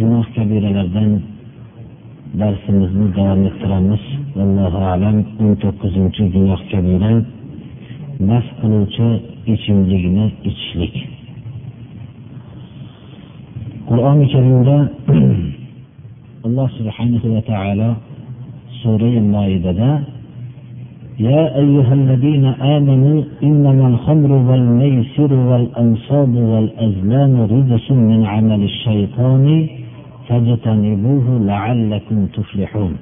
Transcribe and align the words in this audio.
gunoh 0.00 0.24
kabiralardan 0.34 1.10
darsimizni 2.40 3.06
davom 3.16 3.40
ettiramiz 3.50 4.02
allohu 4.44 4.80
alam 4.92 5.16
o'n 5.42 5.52
to'qqizinchi 5.62 6.22
gunoh 6.34 6.60
kabira 6.70 7.12
mast 8.28 8.50
qiluvchi 8.60 9.08
ichimlikni 9.54 10.26
ichishlik 10.48 10.94
qur'oni 13.88 14.26
karimda 14.32 14.76
alloh 16.46 16.68
subhanahu 16.78 17.26
va 17.34 17.40
taolo 17.50 17.90
surai 18.80 19.16
moidada 19.34 19.90
يا 21.30 21.42
أيها 21.62 21.92
الذين 22.00 22.44
آمنوا 22.76 23.18
إنما 23.48 23.84
الخمر 23.92 24.32
والميسر 24.48 25.32
والأنصاب 25.34 26.34
والأزلام 26.50 27.32
رجس 27.54 27.86
من 27.90 28.20
عمل 28.24 28.62
الشيطان 28.62 29.44
فاجتنبوه 30.27 31.25
لعلكم 31.51 32.25
تفلحون. 32.25 32.93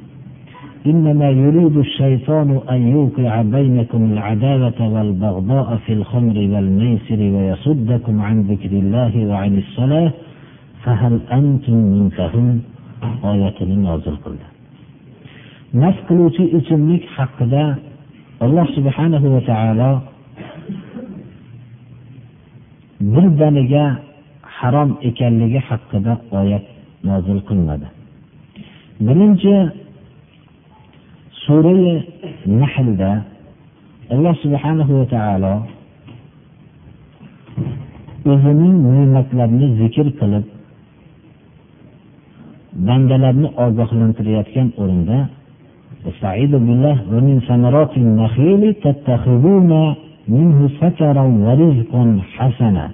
إنما 0.85 1.29
يريد 1.29 1.77
الشيطان 1.77 2.49
أن 2.69 2.81
يوقع 2.95 3.41
بينكم 3.41 4.01
العداوة 4.13 4.79
والبغضاء 4.93 5.69
في 5.85 5.93
الخمر 5.93 6.37
والميسر 6.53 7.19
ويصدكم 7.35 8.21
عن 8.21 8.41
ذكر 8.41 8.71
الله 8.83 9.13
وعن 9.29 9.57
الصلاة 9.57 10.11
فهل 10.83 11.19
أنتم 11.31 11.73
منتهون؟ 11.73 12.61
آية 13.23 13.63
نازل 13.63 14.15
قلنا؟ 14.25 14.53
mast 15.81 15.99
qiluvchi 16.07 16.43
ichimlik 16.57 17.03
haqida 17.17 17.63
alloh 18.45 18.67
subhanahu 18.77 19.27
va 19.33 19.41
taolo 19.49 19.91
birdaniga 23.13 23.85
harom 24.57 24.89
ekanligi 25.09 25.59
haqida 25.69 26.13
oyat 26.39 26.65
nozil 27.08 27.38
qilmadi 27.48 27.86
birinchi 29.06 29.54
surai 31.44 31.92
nahlda 32.60 33.12
alloh 34.14 34.34
subhanahu 34.44 34.92
va 34.98 35.06
taolo 35.14 35.54
o'zining 38.32 38.76
ne'matlarini 38.94 39.68
zikr 39.80 40.06
qilib 40.20 40.44
bandalarni 42.86 43.48
ogohlantirayotgan 43.64 44.68
o'rinda 44.82 45.18
استعيذ 46.10 46.52
بالله 46.66 46.96
ومن 47.12 47.36
ثمرات 47.48 47.92
النخيل 48.04 48.62
تتخذون 48.84 49.72
منه 50.34 50.58
سكرا 50.80 51.24
ورزقا 51.46 52.02
حسنا 52.34 52.86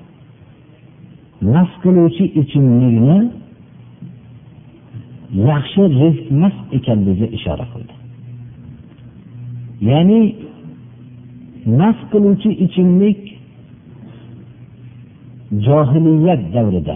naf 1.53 1.71
qiluvchi 1.83 2.25
ichimlikni 2.41 3.19
yaxshi 5.50 5.82
rizq 6.02 6.26
emas 6.36 6.56
ekanligiga 6.78 7.28
ishora 7.38 7.66
qildi. 7.72 7.94
Ya'ni 9.90 10.22
naf 11.80 11.98
qiluvchi 12.12 12.52
ichimlik 12.66 13.22
johiliyat 15.66 16.42
davrida 16.56 16.96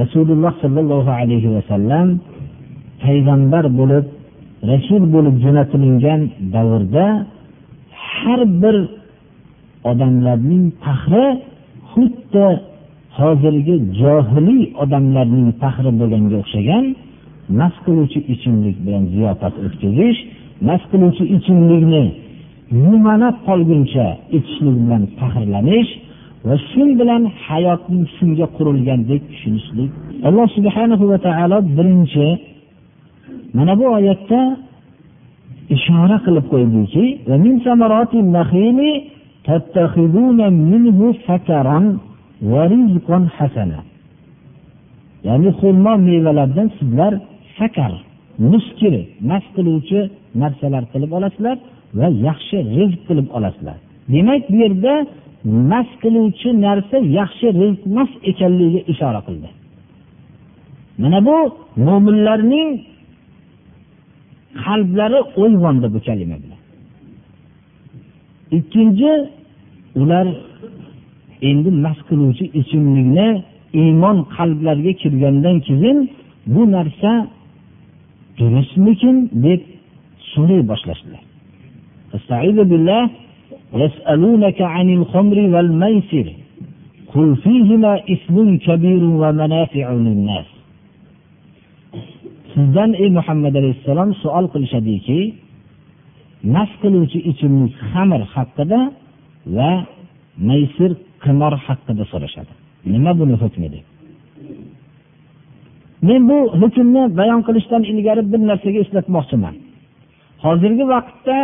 rasululloh 0.00 0.52
sollallohu 0.62 1.10
alayhi 1.20 1.48
vasallam 1.56 2.08
payg'ambar 3.04 3.64
bo'lib 3.78 4.06
rasul 4.70 5.02
bo'lib 5.14 5.36
jo'natilingan 5.44 6.20
davrda 6.54 7.06
har 8.14 8.40
bir 8.62 8.76
odamlarning 9.90 10.64
faxri 10.84 11.26
xuddi 11.92 12.46
hozirgi 13.18 13.76
johiliy 14.00 14.62
odamlarning 14.82 15.48
faxri 15.62 15.90
bo'lganga 16.00 16.36
o'xshagan 16.42 16.84
mast 17.48 17.78
qiluvchi 17.84 18.20
ichimlik 18.32 18.76
bilan 18.86 19.04
ziyofat 19.14 19.54
o'tkazish 19.66 20.18
mast 20.68 20.84
qiluvchi 20.92 21.24
ichimlikni 21.36 22.04
yumalab 22.86 23.36
qolguncha 23.48 24.06
ichishlik 24.36 24.76
bilan 24.84 25.02
faxrlanish 25.18 25.90
va 26.46 26.54
shu 26.68 26.82
bilan 27.00 27.22
hayotning 27.46 28.04
shunga 28.16 28.46
qurilgandek 28.56 29.22
tushunishlik. 29.30 29.90
Alloh 30.28 30.46
subhanahu 30.56 31.04
va 31.12 31.18
taolo 31.26 31.58
birinchi 31.76 32.26
mana 33.56 33.72
bu 33.80 33.86
oyatda 33.98 34.40
ishora 35.76 36.16
qilib 36.24 36.46
qo'ydiki 36.52 37.04
ya'ni 45.26 45.50
xurmo 45.60 45.92
mevalardan 46.08 46.68
sizlar 46.78 47.12
sakar 47.62 47.92
muskir 48.50 48.94
mast 49.30 49.48
qiluvchi 49.56 50.00
narsalar 50.42 50.84
qilib 50.92 51.10
olasizlar 51.18 51.56
va 51.98 52.06
yaxshi 52.28 52.56
rizq 52.76 53.00
qilib 53.08 53.28
olasizlar. 53.36 53.78
Demak 54.14 54.42
bu 54.52 54.56
yerda 54.64 54.94
mast 55.72 55.94
qiluvchi 56.02 56.48
narsa 56.66 56.96
yaxshi 57.20 57.46
rizq 57.60 57.80
emas 57.90 58.10
ekanligiga 58.30 58.80
ishora 58.92 59.20
qildi. 59.26 59.48
Mana 61.02 61.18
bu 61.28 61.36
mo'minlarning 61.86 62.70
qalblari 64.64 65.20
uyg'ondi 65.42 65.86
bu 65.94 65.98
kalima 66.06 66.36
bilan. 66.42 66.60
Ikkinchi 68.58 69.12
ular 70.00 70.26
endi 71.50 71.70
mast 71.84 72.02
qiluvchi 72.08 72.44
ichimlikni 72.60 73.28
iymon 73.82 74.16
qalblariga 74.36 74.92
kirgandan 75.02 75.56
keyin 75.66 75.98
bu 76.54 76.62
narsa 76.76 77.12
durustmikin 78.39 79.15
deb 79.45 79.61
so'ray 80.33 80.61
boshlashdilar 80.71 81.23
يسألونك 83.73 84.61
عن 84.61 84.87
الخمر 84.89 85.37
والميسر 85.53 86.27
قل 87.13 87.35
فيهما 87.35 87.93
إثم 88.13 88.57
كبير 88.57 89.03
ومنافع 89.03 89.87
للناس 89.91 90.45
sizdan 92.57 92.91
ey 93.03 93.09
muhammad 93.17 93.53
alayhissalom 93.59 94.09
savol 94.23 94.45
qilishadiki 94.53 95.19
mast 96.55 96.75
qiluvchi 96.81 97.19
ichimlik 97.31 97.73
xamir 97.91 98.21
haqida 98.35 98.79
va 99.57 99.71
maysir 100.49 100.91
qimor 101.23 101.53
haqida 101.65 102.03
so'rashadi 102.11 102.53
nima 102.93 103.11
buni 103.19 103.35
hukmi 103.43 103.67
deb 103.73 103.85
Men 106.08 106.20
bu 106.28 106.38
hukmni 106.60 107.02
bayon 107.18 107.40
qilishdan 107.46 107.82
ilgari 107.92 108.22
bir 108.32 108.40
narsaga 108.50 108.78
eslatmoqchiman. 108.84 109.54
Hozirgi 110.44 110.84
vaqtda 110.94 111.38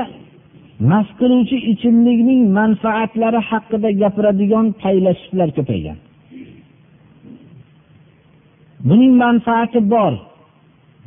mast 0.91 1.13
qiluvchi 1.21 1.57
ichimlikning 1.73 2.43
manfaatlari 2.59 3.41
haqida 3.51 3.89
gapiradigan 4.03 4.67
faylasuflar 4.83 5.49
ko'paygan. 5.59 5.99
Buning 8.89 9.13
manfaati 9.25 9.81
bor. 9.95 10.13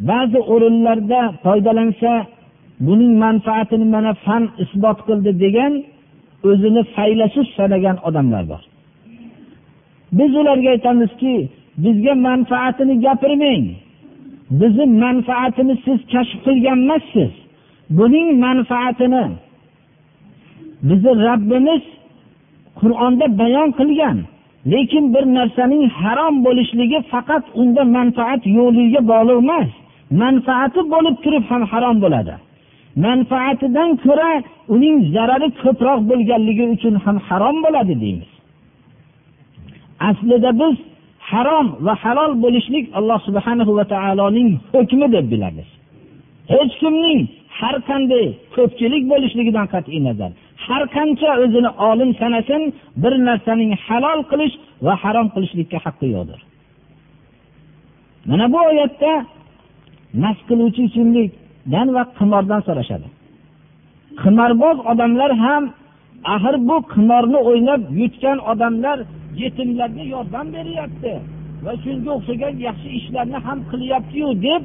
Ba'zi 0.10 0.40
o'rinlarda 0.54 1.22
foydalansa 1.44 2.12
buning 2.88 3.14
manfaatini 3.26 3.86
mana 3.96 4.14
fan 4.26 4.44
isbot 4.64 5.00
qildi 5.08 5.32
degan 5.44 5.74
o'zini 6.50 6.82
faylasuf 6.96 7.48
sanagan 7.58 7.98
odamlar 8.08 8.44
bor. 8.52 8.62
Biz 10.18 10.32
ularga 10.42 10.70
aytamizki 10.76 11.34
bizga 11.78 12.16
manfaatini 12.16 12.96
gapirmang. 13.06 13.66
Bizni 14.60 14.86
manfaatini 14.86 15.76
siz 15.86 16.00
kashf 16.12 16.38
qilgan 16.46 16.80
emassiz 16.84 17.32
buning 17.98 18.28
manfaatini 18.46 19.26
bizni 20.90 21.12
rabbimiz 21.28 21.84
qur'onda 22.80 23.26
bayon 23.42 23.70
qilgan. 23.80 24.18
Lekin 24.72 25.06
bir 25.14 25.26
narsaning 25.38 25.84
harom 26.02 26.36
bo'lishligi 26.46 27.00
faqat 27.14 27.44
unda 27.62 27.84
manfaat 27.98 28.42
yo'qligiga 28.58 29.02
bog'liq 29.12 29.38
emas. 29.46 29.70
Manfaati 30.22 30.82
bo'lib 30.94 31.16
turib 31.24 31.44
ham 31.52 31.62
harom 31.72 31.98
bo'ladi. 32.04 32.36
Manfaatidan 33.06 33.90
ko'ra 34.06 34.32
uning 34.74 34.96
zarari 35.16 35.50
ko'proq 35.62 36.00
bo'lganligi 36.10 36.66
uchun 36.76 36.96
ham 37.04 37.18
harom 37.28 37.58
bo'ladi 37.66 37.94
deymiz. 38.04 38.32
Aslida 40.10 40.52
biz 40.62 40.76
harom 41.32 41.68
va 41.86 41.94
halol 42.04 42.32
bo'lishlik 42.44 42.86
alloh 43.00 43.20
subhanahu 43.28 43.72
va 43.78 43.86
taoloning 43.94 44.50
hukmi 44.74 45.08
deb 45.16 45.26
bilamiz 45.34 45.70
hech 46.54 46.74
kimning 46.82 47.20
har 47.60 47.76
qanday 47.90 48.26
ko'pchilik 48.56 49.04
bo'lishligidan 49.12 49.68
qat'iy 49.74 50.00
nazar. 50.08 50.32
Har 50.66 50.84
qancha 50.96 51.30
o'zini 51.44 51.72
olim 51.90 52.12
sanasin 52.22 52.62
bir 53.04 53.14
narsaning 53.28 53.72
halol 53.86 54.20
qilish 54.32 54.56
va 54.86 54.94
harom 55.04 55.28
qilishlikka 55.34 55.78
haqqi 55.86 56.08
yo'qdir. 56.16 56.40
Mana 58.30 58.46
bu 58.54 58.60
oyatda 58.72 59.12
mast 60.24 60.42
qiluvchi 60.50 60.82
ichimlikdan 60.90 61.88
va 61.96 62.04
qimordan 62.18 62.62
so'rashadi. 62.68 63.08
Qimorboz 64.22 64.78
odamlar 64.92 65.32
ham 65.44 65.64
axir 66.36 66.56
bu 66.70 66.78
qimorni 66.94 67.40
o'ynab 67.50 67.82
yutgan 68.02 68.38
odamlar 68.52 68.98
yetimlarga 69.44 70.04
yordam 70.14 70.48
beryapti 70.56 71.14
va 71.66 71.74
shunga 71.84 72.12
o'xshagan 72.18 72.54
yaxshi 72.68 72.90
ishlarni 73.00 73.40
ham 73.48 73.60
qilyaptiyu 73.72 74.30
deb 74.48 74.62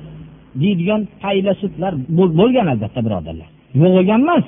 deydigan 0.62 1.02
faylasuflar 1.22 1.92
bo'lgan 2.38 2.66
albatta 2.72 3.00
birodarlar. 3.06 3.48
Yo'q 3.80 3.90
bo'lgan 3.96 4.20
emas 4.26 4.46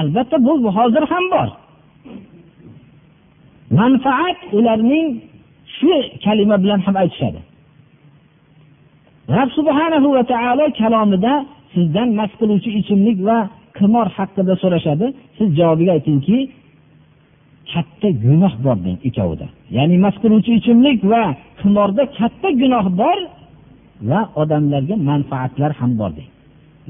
albatta 0.00 0.36
bu 0.46 0.52
hozir 0.78 1.04
ham 1.12 1.24
bor. 1.34 1.48
Manfaat 3.80 4.38
ularning 4.58 5.06
shu 5.76 5.92
kalima 6.24 6.56
bilan 6.62 6.80
ham 6.86 6.96
aytishadi. 7.02 7.40
Rob 9.36 9.50
subhanahu 9.58 10.08
va 10.16 10.22
taolo 10.32 10.64
kalomida 10.80 11.34
sizdan 11.74 12.08
mast 12.18 12.34
qiluvchi 12.40 12.70
ichimlik 12.80 13.18
va 13.28 13.38
qimor 13.78 14.06
haqida 14.16 14.54
so'rashadi. 14.62 15.06
Siz 15.38 15.48
javobiga 15.58 15.92
aytingki 15.98 16.38
katta 17.72 18.08
gunoh 18.24 18.54
bor 18.64 18.76
deng 18.84 18.98
ikkovida. 19.08 19.46
Ya'ni 19.76 19.96
mast 20.04 20.18
qiluvchi 20.22 20.52
ichimlik 20.58 20.98
va 21.12 21.22
qimorda 21.60 22.02
katta 22.18 22.48
gunoh 22.60 22.86
bor 23.00 23.18
va 24.10 24.20
odamlarga 24.42 24.96
manfaatlar 25.10 25.70
ham 25.80 25.92
bor 26.00 26.10
deng. 26.18 26.30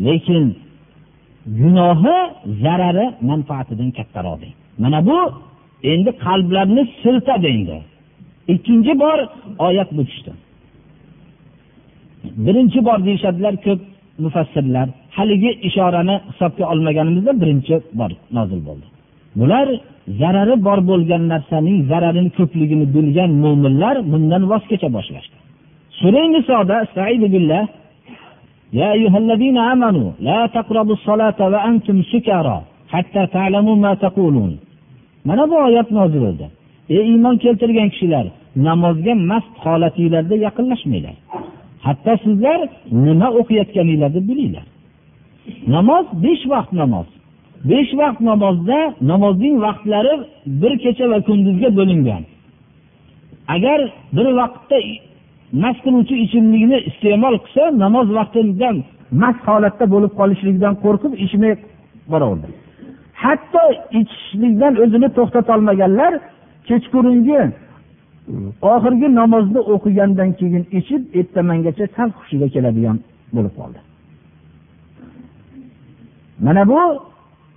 Lekin 0.06 0.44
gunohi 1.60 2.16
zarari 2.62 3.06
manfaatidan 3.30 3.90
kattaroq 3.98 4.36
deng. 4.42 4.54
Mana 4.82 4.98
bu 5.08 5.18
endi 5.92 6.10
qalblarni 6.24 6.82
siltadi 7.02 7.48
endi 7.56 7.78
ikkinchi 8.54 8.92
bor 9.02 9.18
oyat 9.66 9.90
bu 9.96 10.02
tushdi. 10.08 10.32
Birinchi 12.44 12.80
bor 12.88 12.98
deyishadilar 13.06 13.54
ko'p 13.66 13.80
mufassirlar. 14.24 14.88
Haligi 15.16 15.50
ishorani 15.68 16.16
hisobga 16.28 16.64
olmaganimizda 16.72 17.32
birinchi 17.42 17.74
bor 17.98 18.10
nozil 18.36 18.60
bo'ldi. 18.68 18.86
bular 19.39 19.67
zarari 20.19 20.55
bor 20.67 20.79
bo'lgan 20.89 21.23
narsaning 21.33 21.77
zararini 21.91 22.31
ko'pligini 22.37 22.85
bilgan 22.95 23.31
mo'minlar 23.43 23.95
bundan 24.11 24.43
voz 24.51 24.63
kecha 24.71 24.89
boshlashdi 24.97 25.37
sura 25.99 26.21
nisoda 26.35 26.77
billah 27.35 27.63
يا 28.73 28.91
أيها 28.97 29.17
الذين 29.17 29.57
آمنوا 29.57 30.11
لا 30.19 30.39
تقربوا 30.57 30.93
الصلاة 30.93 31.39
وأنتم 31.53 31.97
سكارى 32.13 32.57
حتى 32.93 33.21
تعلموا 33.27 33.75
ما 33.75 33.93
تقولون 33.93 34.53
mana 35.25 35.49
bu 35.49 35.55
oyat 35.55 35.91
nozil 35.91 36.21
bo'ldi 36.25 36.45
ey 36.89 37.03
iymon 37.11 37.35
keltirgan 37.43 37.89
kishilar 37.93 38.25
namozga 38.67 39.13
mast 39.31 39.53
holatinglarda 39.63 40.35
yaqinlashmanglar 40.45 41.15
hatto 41.85 42.13
sizlar 42.23 42.59
nima 43.05 43.27
o'qiyotganinglarni 43.39 44.21
bilinglar 44.29 44.65
namoz 45.75 46.05
besh 46.23 46.43
vaqt 46.53 46.71
namoz 46.81 47.07
Besh 47.70 47.92
vaqt 48.00 48.20
namozda 48.30 48.78
namozning 49.10 49.56
vaqtlari 49.66 50.14
bir 50.62 50.72
kecha 50.84 51.04
va 51.12 51.18
kunduzga 51.28 51.68
bo'lingan. 51.78 52.22
Agar 53.54 53.80
bir 54.16 54.26
vaqtda 54.40 54.78
mast 55.62 55.80
qiluvchi 55.84 56.14
ichimlikni 56.24 56.78
iste'mol 56.90 57.34
qilsa 57.44 57.64
namoz 57.84 58.06
vaqtidan 58.18 58.76
mast 59.22 59.42
holatda 59.50 59.84
bo'lib 59.94 60.12
qolishligidan 60.20 60.74
qo'rqib 60.84 61.12
ichmay 61.24 61.54
boraverdi. 62.12 62.48
Hatto 63.22 63.62
ichishlikdan 64.00 64.72
o'zini 64.82 65.08
to'xtatolmaganlar 65.16 66.12
kechqurungi 66.68 67.40
oxirgi 68.72 69.08
namozni 69.20 69.60
o'qigandan 69.74 70.30
keyin 70.38 70.64
ichib 70.78 71.02
ertamangacha 71.18 71.84
sal 71.96 72.08
hushiga 72.18 72.48
keladigan 72.54 72.96
bo'lib 73.36 73.54
qoldi. 73.60 73.80
Mana 76.46 76.62
bu 76.70 76.80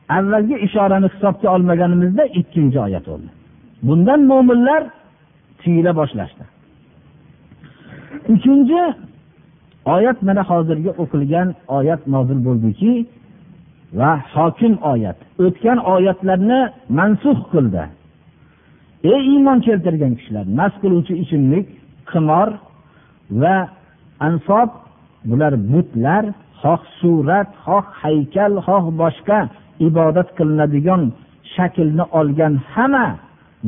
avvalgi 0.09 0.55
ishorani 0.65 1.07
hisobga 1.13 1.47
olmaganimizda 1.55 2.23
ikkinchi 2.39 2.79
oyat 2.79 3.05
bo'ldi 3.11 3.29
bundan 3.87 4.21
mo'minlar 4.31 4.81
tiyila 5.61 5.91
boshlashdi. 5.99 6.43
Uchinchi 8.33 8.81
oyat 9.95 10.17
mana 10.27 10.43
hozirgi 10.49 10.91
o'qilgan 11.03 11.47
oyat 11.77 12.01
nozil 12.13 12.39
bo'ldiki 12.47 12.91
va 13.99 14.11
hokim 14.33 14.73
oyat. 14.91 15.17
O'tgan 15.45 15.77
oyatlarni 15.93 16.59
mansux 16.97 17.39
qildi. 17.53 17.83
Ey 19.13 19.21
iymon 19.33 19.59
keltirgan 19.67 20.13
kishilar 20.19 20.45
mast 20.59 20.77
qiluvchi 20.83 21.13
ichimlik 21.23 21.67
qimor 22.11 22.49
va 23.41 23.55
ansob 24.27 24.69
bular 25.29 25.53
butlar 25.71 26.23
xoh 26.61 26.81
surat 26.99 27.49
xoh 27.65 27.85
haykal 28.01 28.53
xoh 28.67 28.85
boshqa 29.01 29.39
ibodat 29.79 30.29
qilinadigan 30.37 31.01
shaklni 31.55 32.05
olgan 32.19 32.53
hamma 32.73 33.07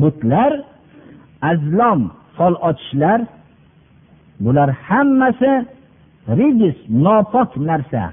butlar 0.01 0.51
azlom 1.51 2.01
fol 2.38 2.56
ochishlar 2.69 3.19
bular 4.44 4.69
hammasi 4.88 5.54
rijis 6.39 6.77
nopok 7.06 7.50
narsa 7.69 8.04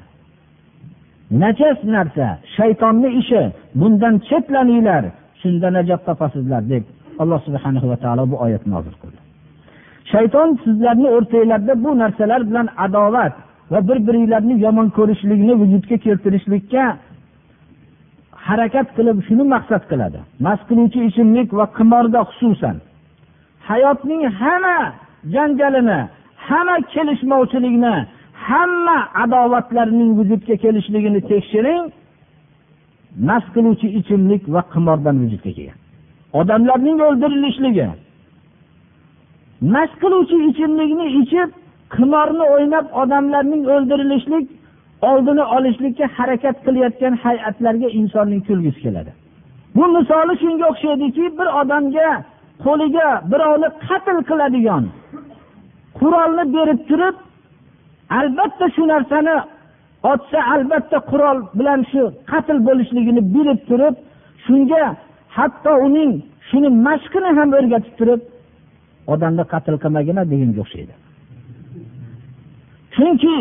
najas 1.31 1.79
narsa 1.85 2.29
shaytonni 2.57 3.09
ishi. 3.21 3.43
Bundan 3.81 4.15
chetlaninglar 4.29 5.05
shunda 5.41 5.69
najot 5.77 6.01
topasizlar 6.09 6.63
deb 6.73 6.85
alloh 7.23 7.41
subhana 7.47 7.81
va 7.91 7.97
taolo 8.05 8.25
bu 8.31 8.37
oyatni 8.45 8.71
nozil 8.77 8.95
qildi. 9.03 9.19
Shayton 10.13 10.49
sizlarni 10.65 11.09
o'rtanglarda 11.17 11.75
bu 11.85 11.91
narsalar 12.03 12.41
bilan 12.49 12.67
adovat 12.85 13.35
va 13.73 13.81
bir 13.89 13.99
biringlarni 14.07 14.55
yomon 14.67 14.89
ko'rishlikni 14.99 15.55
vujudga 15.61 15.97
keltirishlikka 16.07 16.85
harakat 18.49 18.89
qilib 18.97 19.19
shuni 19.27 19.45
maqsad 19.55 19.83
qiladi. 19.91 20.21
Mast 20.47 20.63
qiluvchi 20.69 21.01
ichimlik 21.09 21.49
va 21.59 21.67
qimorda 21.79 22.21
xususan. 22.31 22.77
Hayotning 23.69 24.23
hamma 24.41 24.79
janjalini 25.35 25.99
hamma 26.49 26.77
kelishmovchilikni 26.93 27.95
hamma 28.49 28.99
adovatlarning 29.23 30.11
vujudga 30.19 30.55
kelishligini 30.65 31.21
tekshiring 31.31 31.85
mast 33.29 33.49
qiluvchi 33.55 33.89
ichimlik 33.99 34.43
va 34.55 34.63
qimordan 34.75 35.17
vujudga 35.23 35.51
kelgan. 35.57 35.79
Odamlarning 36.41 36.99
o'ldirilishligi. 37.07 37.87
Mast 39.75 39.95
qiluvchi 40.03 40.37
ichimlikni 40.51 41.07
ichib 41.21 41.51
qimorni 41.97 42.45
o'ynab 42.55 42.87
odamlarning 43.03 43.63
o'ldirilishlik 43.75 44.47
oldini 45.09 45.45
olishlikka 45.57 46.07
harakat 46.17 46.57
qilayotgan 46.67 47.15
hay'atlarga 47.25 47.89
insonning 48.01 48.43
kulgisi 48.49 48.81
keladi. 48.85 49.13
Bu 49.77 49.85
misoli 49.97 50.35
shunga 50.43 50.65
o'xshaydiki 50.73 51.25
bir 51.39 51.49
odamga 51.61 52.09
qo'liga 52.65 53.09
birovni 53.31 53.69
qatl 53.87 54.19
qiladigan 54.31 54.85
qurolni 55.99 56.45
berib 56.57 56.81
turib 56.91 57.17
albatta 58.19 58.67
shu 58.77 58.83
narsani 58.93 59.37
otsa 60.13 60.39
albatta 60.55 60.99
qurol 61.11 61.39
bilan 61.59 61.81
shu 61.93 62.03
qatl 62.33 62.59
bo'lishligini 62.69 63.23
bilib 63.35 63.61
turib 63.71 63.95
shunga 64.47 64.83
hatto 65.37 65.73
uning 65.87 66.13
shuni 66.49 66.69
mashqini 66.87 67.31
ham 67.39 67.49
o'rgatib 67.59 67.95
turib 68.01 68.21
odamni 69.15 69.45
qatl 69.53 69.75
qilmagin 69.83 70.17
deganga 70.33 70.61
o'xshaydi. 70.65 70.95
Chunki 72.95 73.37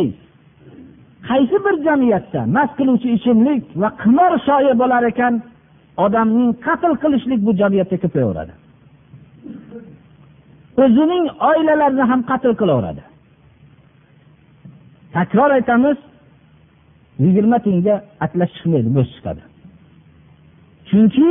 qaysi 1.29 1.57
bir 1.65 1.75
jamiyatda 1.87 2.41
mast 2.55 2.73
qiluvchi 2.79 3.09
ichimlik 3.17 3.63
va 3.81 3.89
qimor 4.01 4.31
shoyi 4.47 4.73
bo'lar 4.81 5.03
ekan 5.11 5.33
odamning 6.05 6.51
qatl 6.65 6.93
qilishlik 7.03 7.39
bu 7.47 7.51
jamiyatda 7.61 7.97
ko'payaveradi 8.03 8.53
o'zining 10.77 11.25
oilalarini 11.49 12.03
ham 12.11 12.21
qatl 12.31 12.53
qilaveradi. 12.61 13.03
Takror 15.15 15.49
aytamiz 15.57 15.97
yigirma 17.25 17.57
tiyinga 17.65 17.95
atlas 18.25 18.49
chiqmaydi 18.55 18.89
bo'sh 18.97 19.09
chiqadi. 19.15 19.41
Chunki 20.89 21.29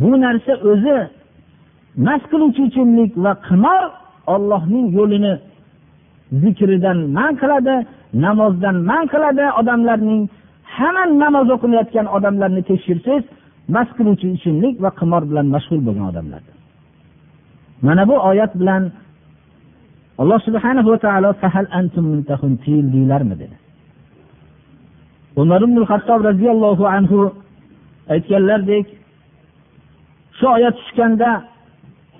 bu 0.00 0.10
narsa 0.24 0.52
o'zi 0.70 0.96
mast 2.06 2.26
qiluvchi 2.32 2.62
ichimlik 2.70 3.12
va 3.24 3.32
qimor 3.48 3.82
ollohning 4.34 4.86
yo'lini 4.98 5.34
zikridan 6.42 6.98
man 7.16 7.32
qiladi 7.42 7.74
namozdan 8.24 8.76
man 8.90 9.04
qiladi 9.12 9.44
odamlarning. 9.60 10.22
Hamma 10.76 11.04
namoz 11.24 11.48
o'qilayotgan 11.54 12.06
odamlarni 12.16 12.62
tekshirsangiz 12.70 13.24
mast 13.74 13.92
qiluvchi 13.98 14.26
ichimlik 14.36 14.74
va 14.84 14.90
qimor 15.00 15.22
bilan 15.30 15.46
mashg'ul 15.54 15.80
bo'lgan 15.86 16.06
odamlar 16.12 16.42
mana 17.86 18.02
bu 18.10 18.16
oyat 18.30 18.52
bilan 18.60 18.82
alloh 20.18 20.40
subhanahu 20.46 20.88
va 20.92 20.98
taolo 21.04 21.30
fahal 21.42 21.66
antum 21.78 22.04
muntahun 22.12 22.52
dedi. 23.42 23.56
Umar 25.36 25.60
ibn 25.66 25.78
hattob 25.90 26.20
roziyallohu 26.30 26.84
anhu 26.96 27.18
aytganlardek 28.14 28.86
shu 30.38 30.46
oyat 30.56 30.74
tushganda 30.80 31.30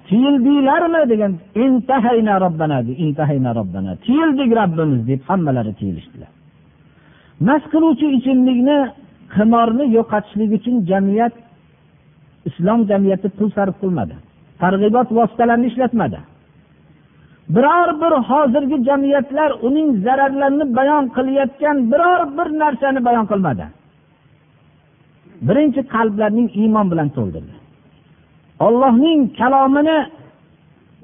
tiyildinglarmi 0.08 1.02
degan 1.12 1.32
intahayna 1.64 2.34
robbana 2.44 2.78
intahayna 3.04 3.50
robbana 3.58 3.92
tiyildik 4.04 4.50
robbimiz 4.60 5.00
deb 5.10 5.20
hammalari 5.28 5.72
tiyilishdilar 5.80 6.30
mast 7.46 7.66
qiluvchi 7.72 8.06
ichimlikni 8.18 8.78
qimorni 9.34 9.84
yo'qotishlik 9.96 10.50
uchun 10.58 10.76
jamiyat 10.90 11.34
islom 12.48 12.80
jamiyati 12.90 13.28
pul 13.36 13.48
sarf 13.56 13.74
qilmadi 13.82 14.14
targ'ibot 14.62 15.08
vositalarini 15.18 15.66
ishlatmadi. 15.66 16.18
Biror 17.54 17.88
bir 18.02 18.12
hozirgi 18.30 18.76
jamiyatlar 18.88 19.50
uning 19.66 19.88
zararlarini 20.04 20.66
bayon 20.76 21.04
qilayotgan 21.16 21.76
biror 21.92 22.20
bir 22.36 22.48
narsani 22.62 23.00
bayon 23.08 23.26
qilmadi. 23.32 23.64
Birinchi 25.48 25.80
qalblarning 25.94 26.48
iymon 26.60 26.86
bilan 26.92 27.08
to'ldirdi 27.16 27.53
ollohning 28.66 29.20
kalomini 29.38 29.98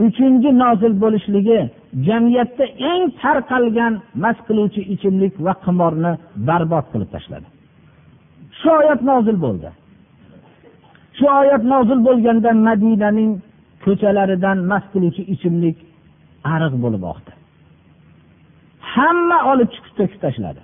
uchinchi 0.06 0.50
nozil 0.62 0.92
bo'lishligi 1.02 1.60
jamiyatda 2.06 2.64
eng 2.90 3.04
tarqalgan 3.22 3.92
mast 4.22 4.40
qiluvchi 4.48 4.82
ichimlik 4.94 5.34
va 5.46 5.54
qimorni 5.64 6.12
barbod 6.48 6.86
qilib 6.92 7.10
tashladi. 7.14 7.46
Shu 8.60 8.68
oyat 8.80 9.00
nozil 9.10 9.36
bo'ldi. 9.44 9.68
Shu 11.18 11.26
oyat 11.40 11.62
nozil 11.72 11.98
bo'lganda 12.08 12.50
madinaning 12.68 13.32
ko'chalaridan 13.84 14.58
mast 14.70 14.88
qiluvchi 14.94 15.22
ichimlik 15.34 15.76
ariq 16.54 16.74
bo'lib 16.84 17.02
oqdi. 17.12 17.32
Hamma 18.92 19.38
olib 19.52 19.68
chiqib 19.74 19.94
to'kib 19.98 20.20
tashladi. 20.24 20.60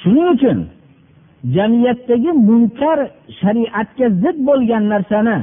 Shuning 0.00 0.28
uchun 0.36 0.58
jamiyatdagi 1.54 2.30
munkar 2.48 2.98
shariatga 3.40 4.06
zid 4.22 4.36
bo'lgan 4.48 4.84
narsani 4.92 5.38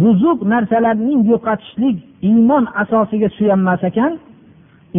buzuq 0.00 0.38
narsalarning 0.52 1.20
yo'qotishlik 1.32 1.96
iymon 2.30 2.64
asosiga 2.82 3.28
suyanmas 3.38 3.82
ekan 3.90 4.12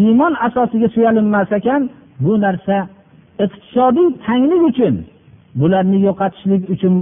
iymon 0.02 0.34
asosiga 0.48 0.88
suyalinmas 0.96 1.50
ekan 1.60 1.82
bu 2.24 2.34
narsa 2.46 2.78
iqtisodiy 3.46 4.08
tanglik 4.26 4.62
uchun 4.72 4.96
bularni 5.60 5.98
yo'qotishlik 6.08 6.64
uchun 6.76 6.94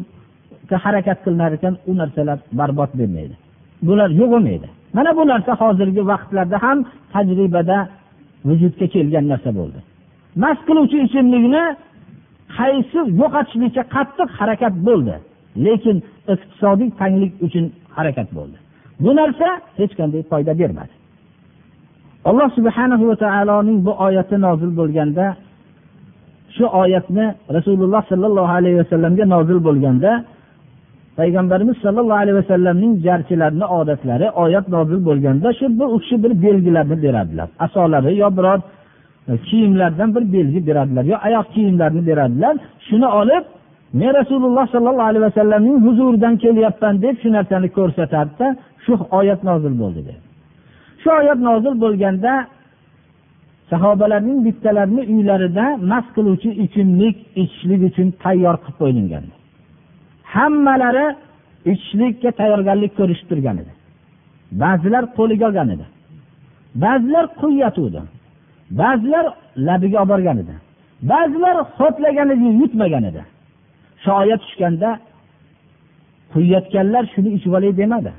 harakat 0.85 1.17
qilinar 1.23 1.51
ekan 1.57 1.73
u 1.89 1.91
narsalar 2.01 2.37
barbod 2.59 2.91
bo'lmaydi 2.99 3.35
bular 3.87 4.09
yo'q 4.19 4.29
bo'lmaydi. 4.33 4.67
Mana 4.97 5.11
bu 5.17 5.23
narsa 5.31 5.51
hozirgi 5.61 6.01
vaqtlarda 6.11 6.57
ham 6.65 6.77
tajribada 7.13 7.77
vujudga 8.47 8.85
kelgan 8.93 9.25
narsa 9.31 9.49
bo'ldi. 9.59 9.79
Mast 10.43 10.61
qiluvchi 10.67 10.97
ichimlikni 11.05 11.63
qaysi 12.57 12.99
yo'qotishlikka 13.21 13.83
qattiq 13.95 14.29
harakat 14.39 14.73
bo'ldi. 14.87 15.15
Lekin 15.65 15.97
iqtisodiy 16.33 16.89
tanglik 16.99 17.33
uchun 17.45 17.65
harakat 17.97 18.29
bo'ldi. 18.37 18.57
Bu 19.03 19.11
narsa 19.19 19.47
hech 19.79 19.93
qanday 19.99 20.21
foyda 20.31 20.53
bermadi. 20.61 20.93
Alloh 22.29 22.49
subhana 22.57 22.95
va 23.09 23.15
taoloning 23.25 23.79
bu 23.87 23.91
oyati 24.05 24.35
nozil 24.45 24.71
bo'lganda 24.79 25.25
shu 26.55 26.65
oyatni 26.81 27.25
rasululloh 27.57 28.01
sollallohu 28.11 28.53
alayhi 28.59 28.77
vasallamga 28.81 29.25
nozil 29.35 29.59
bo'lganda 29.67 30.11
payg'ambarimiz 31.19 31.77
sollallohu 31.85 32.21
alayhi 32.23 32.37
vasallamning 32.41 32.93
jarchilarini 33.05 33.65
odatlari 33.79 34.27
oyat 34.43 34.65
nozil 34.75 34.99
bo'lganda 35.09 35.47
shu 35.59 35.65
bir 35.79 35.87
u 35.95 35.97
kishi 36.03 36.15
bir 36.23 36.31
belgilarni 36.45 36.95
beradilar. 37.03 37.47
Asolari 37.65 38.11
yo 38.21 38.29
biror 38.37 38.59
E, 39.29 39.37
kiyimlardan 39.37 40.15
bir 40.15 40.33
belgi 40.33 40.67
beradilar. 40.67 41.03
Yo 41.03 41.17
oyoq 41.27 41.53
kiyimlarni 41.53 42.07
beradilar. 42.07 42.57
Shuni 42.89 43.07
olib 43.07 43.43
men 43.93 44.13
rasululloh 44.13 44.67
sollallohu 44.67 45.09
alayhi 45.11 45.25
vasallamning 45.25 45.77
huzuridan 45.85 46.37
kelyapman 46.37 47.01
deb 47.01 47.15
shu 47.21 47.31
narsani 47.31 47.69
ko'rsatadida 47.77 48.47
shu 48.85 48.93
oyat 49.19 49.43
nozil 49.49 49.73
bo'ldi 49.81 50.01
deb 50.09 50.19
shu 51.01 51.09
oyat 51.19 51.39
nozil 51.49 51.73
bo'lganda 51.83 52.33
sahobalarning 53.69 54.39
bittalarini 54.45 55.03
uylarida 55.13 55.65
mast 55.91 56.09
qiluvchi 56.15 56.49
ichimlik 56.63 57.17
ichishlik 57.41 57.81
uchun 57.89 58.07
tayyor 58.23 58.55
qilib 58.63 58.77
qo'yilgan. 58.81 59.25
Hammalari 60.33 61.05
ichishlikka 61.71 62.29
tayyorgarlik 62.39 62.91
ko'rishib 62.99 63.27
turgan 63.31 63.57
edi. 63.61 63.71
Ba'zilar 64.61 65.03
qo'liga 65.17 65.45
olgan 65.49 65.69
edi. 65.75 65.85
Ba'zilar 66.83 67.25
quyyatuvdi 67.41 68.01
ba'zilar 68.79 69.25
labiga 69.67 69.97
olib 70.01 70.09
borgan 70.13 70.37
edi. 70.43 70.55
Ba'zilar 71.11 71.55
ho'plagan 71.77 72.29
edi 72.35 72.45
yutmagan 72.61 73.03
edi. 73.09 73.21
Shoya 74.05 74.37
tushganda 74.43 74.89
quyayotganlar 76.33 77.03
shuni 77.13 77.29
ichib 77.37 77.53
olay 77.57 77.71
demadi. 77.81 78.11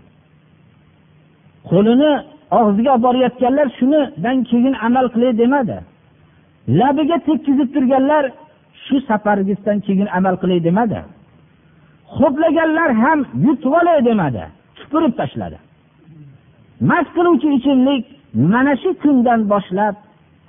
Qo'lini 1.71 2.13
og'ziga 2.59 2.91
olib 2.95 3.05
borayotganlar 3.07 3.69
shunidan 3.79 4.37
keyin 4.51 4.75
amal 4.87 5.07
qilay 5.15 5.33
demadi. 5.43 5.77
Labiga 6.81 7.17
tekkizib 7.29 7.69
turganlar 7.75 8.25
shu 8.85 8.97
safargizdan 9.09 9.79
keyin 9.87 10.09
amal 10.19 10.35
qilay 10.43 10.61
demadi. 10.69 11.01
Ho'plaganlar 12.17 12.91
ham 13.03 13.19
yutib 13.47 13.73
olay 13.81 13.99
demadi 14.09 14.45
tupurib 14.77 15.13
tashladi. 15.21 15.59
Mast 16.89 17.11
qiluvchi 17.17 17.49
ichimlik 17.59 18.05
mana 18.53 18.73
shu 18.83 18.91
kundan 19.03 19.41
boshlab 19.53 19.95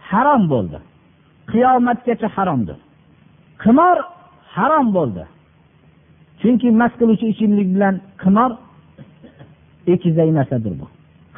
harom 0.10 0.44
bo'ldi. 0.54 0.80
Qiyomatgacha 1.52 2.28
haromdir. 2.36 2.78
Qimor 3.64 3.98
harom 4.56 4.88
bo'ldi. 4.98 5.24
Chunki 6.42 6.68
mast 6.82 6.96
qiluvchi 7.00 7.26
ichimlik 7.34 7.68
bilan 7.76 7.96
qimor 8.24 8.52
ekizay 9.94 10.30
narsadir 10.38 10.74
bu. 10.80 10.86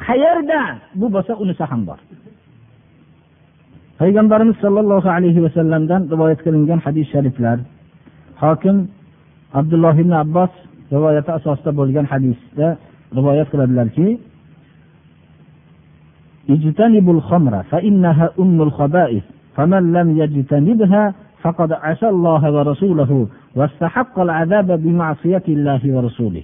Qayerda? 0.06 0.60
Bu 1.00 1.06
bo'lsa 1.14 1.32
unisi 1.42 1.64
ham 1.70 1.82
bor. 1.88 1.98
Payg'ambarimiz 4.00 4.56
sollallohu 4.64 5.08
alayhi 5.16 5.40
vasallamdan 5.46 6.02
rivoyat 6.12 6.40
qilingan 6.46 6.80
hadis 6.86 7.06
shariflar. 7.12 7.58
Hokim 8.42 8.76
abdulloh 9.60 9.94
ibn 10.02 10.12
abbos 10.24 10.52
rivoyati 10.94 11.30
asosida 11.38 11.70
bo'lgan 11.80 12.06
hadisda 12.12 12.66
rivoyat 13.18 13.48
qiladilarki 13.52 14.06
اجتنبوا 16.49 17.13
الخمر 17.13 17.63
فإنها 17.63 18.29
أم 18.39 18.61
الخبائث 18.61 19.23
فمن 19.55 19.93
لم 19.93 20.17
يجتنبها 20.17 21.13
فقد 21.41 21.73
عصى 21.73 22.09
الله 22.09 22.51
ورسوله 22.51 23.27
واستحق 23.55 24.19
العذاب 24.19 24.83
بمعصية 24.83 25.43
الله 25.47 25.81
ورسوله 25.95 26.43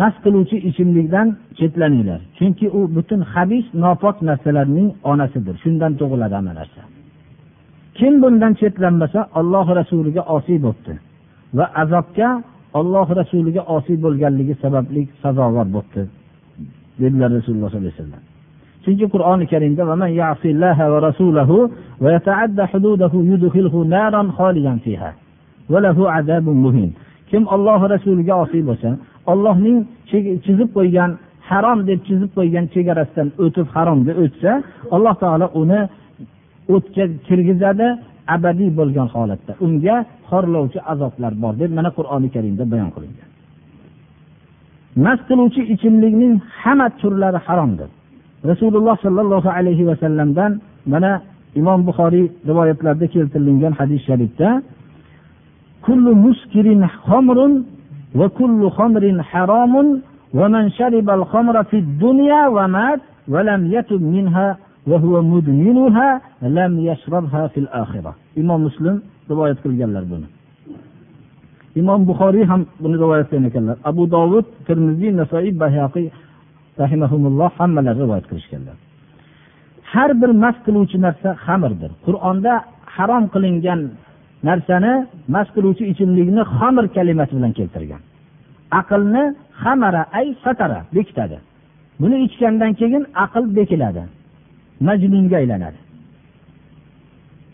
mast 0.00 0.18
qiluvchi 0.24 0.56
ichimlikdan 0.68 1.28
chetlaninglar 1.58 2.20
chunki 2.38 2.66
u 2.78 2.80
butun 2.96 3.20
habis 3.32 3.64
nopok 3.82 4.16
narsalarning 4.28 4.88
onasidir 5.10 5.56
shundan 5.62 5.92
tug'iladi 6.00 6.34
hamma 6.38 6.52
narsa 6.60 6.82
kim 7.98 8.12
bundan 8.22 8.52
chetlanmasa 8.60 9.20
olloh 9.40 9.66
rasuliga 9.80 10.22
osiy 10.36 10.58
bo'libdi 10.64 10.94
va 11.58 11.66
azobga 11.82 12.28
olloh 12.80 13.08
rasuliga 13.20 13.62
osiy 13.76 13.96
bo'lganligi 14.04 14.54
sababli 14.62 15.02
sazovor 15.22 15.66
bo'libdi 15.74 16.02
dedilar 17.00 17.30
rasululloh 17.38 17.68
sollallohu 17.70 17.92
alayhi 17.92 18.02
vasallam 18.02 18.31
Chunki 18.83 19.05
qur'oni 19.13 19.45
karimda 19.51 19.83
kim 27.33 27.43
olloh 27.55 27.81
rasuliga 27.93 28.33
osiy 28.43 28.63
bo'lsa 28.69 28.89
ollohning 29.31 29.77
chizib 30.45 30.69
qo'ygan 30.77 31.11
harom 31.49 31.79
deb 31.89 31.99
chizib 32.07 32.31
qo'ygan 32.37 32.65
chegarasidan 32.73 33.27
o'tib 33.43 33.67
haromga 33.75 34.13
o'tsa 34.23 34.51
alloh 34.95 35.15
taolo 35.23 35.47
uni 35.61 35.79
o'tga 36.75 37.03
kirgizadi 37.27 37.87
abadiy 38.35 38.71
bo'lgan 38.79 39.07
holatda. 39.15 39.51
Unga 39.65 39.95
xorlovchi 40.29 40.79
azoblar 40.93 41.33
bor 41.43 41.53
deb 41.61 41.71
mana 41.77 41.89
qur'oni 41.97 42.29
karimda 42.35 42.63
bayon 42.73 42.89
qilingan. 42.95 43.29
Mast 45.05 45.23
qiluvchi 45.29 45.61
ichimlikning 45.73 46.33
hamma 46.61 46.87
turlari 47.01 47.39
haromdir. 47.47 47.89
Rasululloh 48.51 48.95
sollallohu 49.05 49.49
alayhi 49.57 49.83
vasallamdan 49.89 50.51
mana 50.91 51.11
imom 51.59 51.79
buxoriy 51.87 52.27
rivoyatlarida 52.49 53.07
keltirilgan 53.13 53.73
hadis 53.79 54.01
sharifda 54.07 54.49
كل 55.87 56.05
مسكر 56.25 56.67
خمر 57.07 57.37
وكل 58.19 58.61
خمر 58.77 59.03
حرام 59.31 59.73
ومن 60.39 60.63
شرب 60.79 61.07
الخمر 61.09 61.55
في 61.63 61.77
الدنيا 61.83 62.41
ومات 62.55 63.01
ولم 63.33 63.61
يتب 63.75 64.01
منها 64.01 64.47
وهو 64.87 65.13
مدمنها 65.33 66.21
لم 66.41 66.79
يشربها 66.79 67.47
في 67.47 67.59
الآخرة 67.59 68.11
إمام 68.37 68.59
مسلم 68.63 68.95
rivoyat 69.31 69.57
qilganlar 69.63 70.03
buni 70.11 70.27
imom 71.79 72.01
buxoriy 72.09 72.45
ham 72.51 72.61
buni 72.83 72.95
rivoyat 73.03 73.27
qilgan 73.29 73.45
ekanlar 73.49 73.77
abu 73.89 74.03
dovud 74.15 74.45
termiziy 74.67 75.11
nasoiy 75.21 75.51
bahaqiy 75.61 76.07
rahimahumulloh 76.81 77.49
hammalari 77.59 77.99
rivoyat 78.03 78.25
qilishganlar. 78.31 78.75
Har 79.91 80.11
bir 80.21 80.31
mast 80.43 80.59
qiluvchi 80.67 80.97
narsa 81.05 81.29
xamirdir. 81.45 81.91
Qur'onda 82.05 82.53
harom 82.95 83.25
qilingan 83.33 83.79
narsani 84.47 84.93
mast 85.35 85.51
qiluvchi 85.55 85.83
ichimlikni 85.91 86.43
xamir 86.57 86.85
kalimasi 86.95 87.33
bilan 87.37 87.51
keltirgan. 87.59 88.01
Aqlni 88.79 89.23
hamara 89.63 90.03
ay 90.19 90.27
satara 90.43 90.79
bekitadi. 90.95 91.37
Buni 92.01 92.17
ichgandan 92.25 92.71
keyin 92.79 93.03
aql 93.25 93.43
bekiladi. 93.57 94.03
Majnunga 94.87 95.35
aylanadi. 95.41 95.79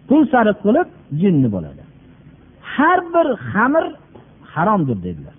Pul 0.08 0.22
sarf 0.34 0.58
qilib 0.66 0.88
jinni 1.22 1.50
bo'ladi. 1.56 1.84
Har 2.74 3.00
bir 3.14 3.28
xamir 3.52 3.86
haromdir 4.54 4.98
dedilar. 5.06 5.36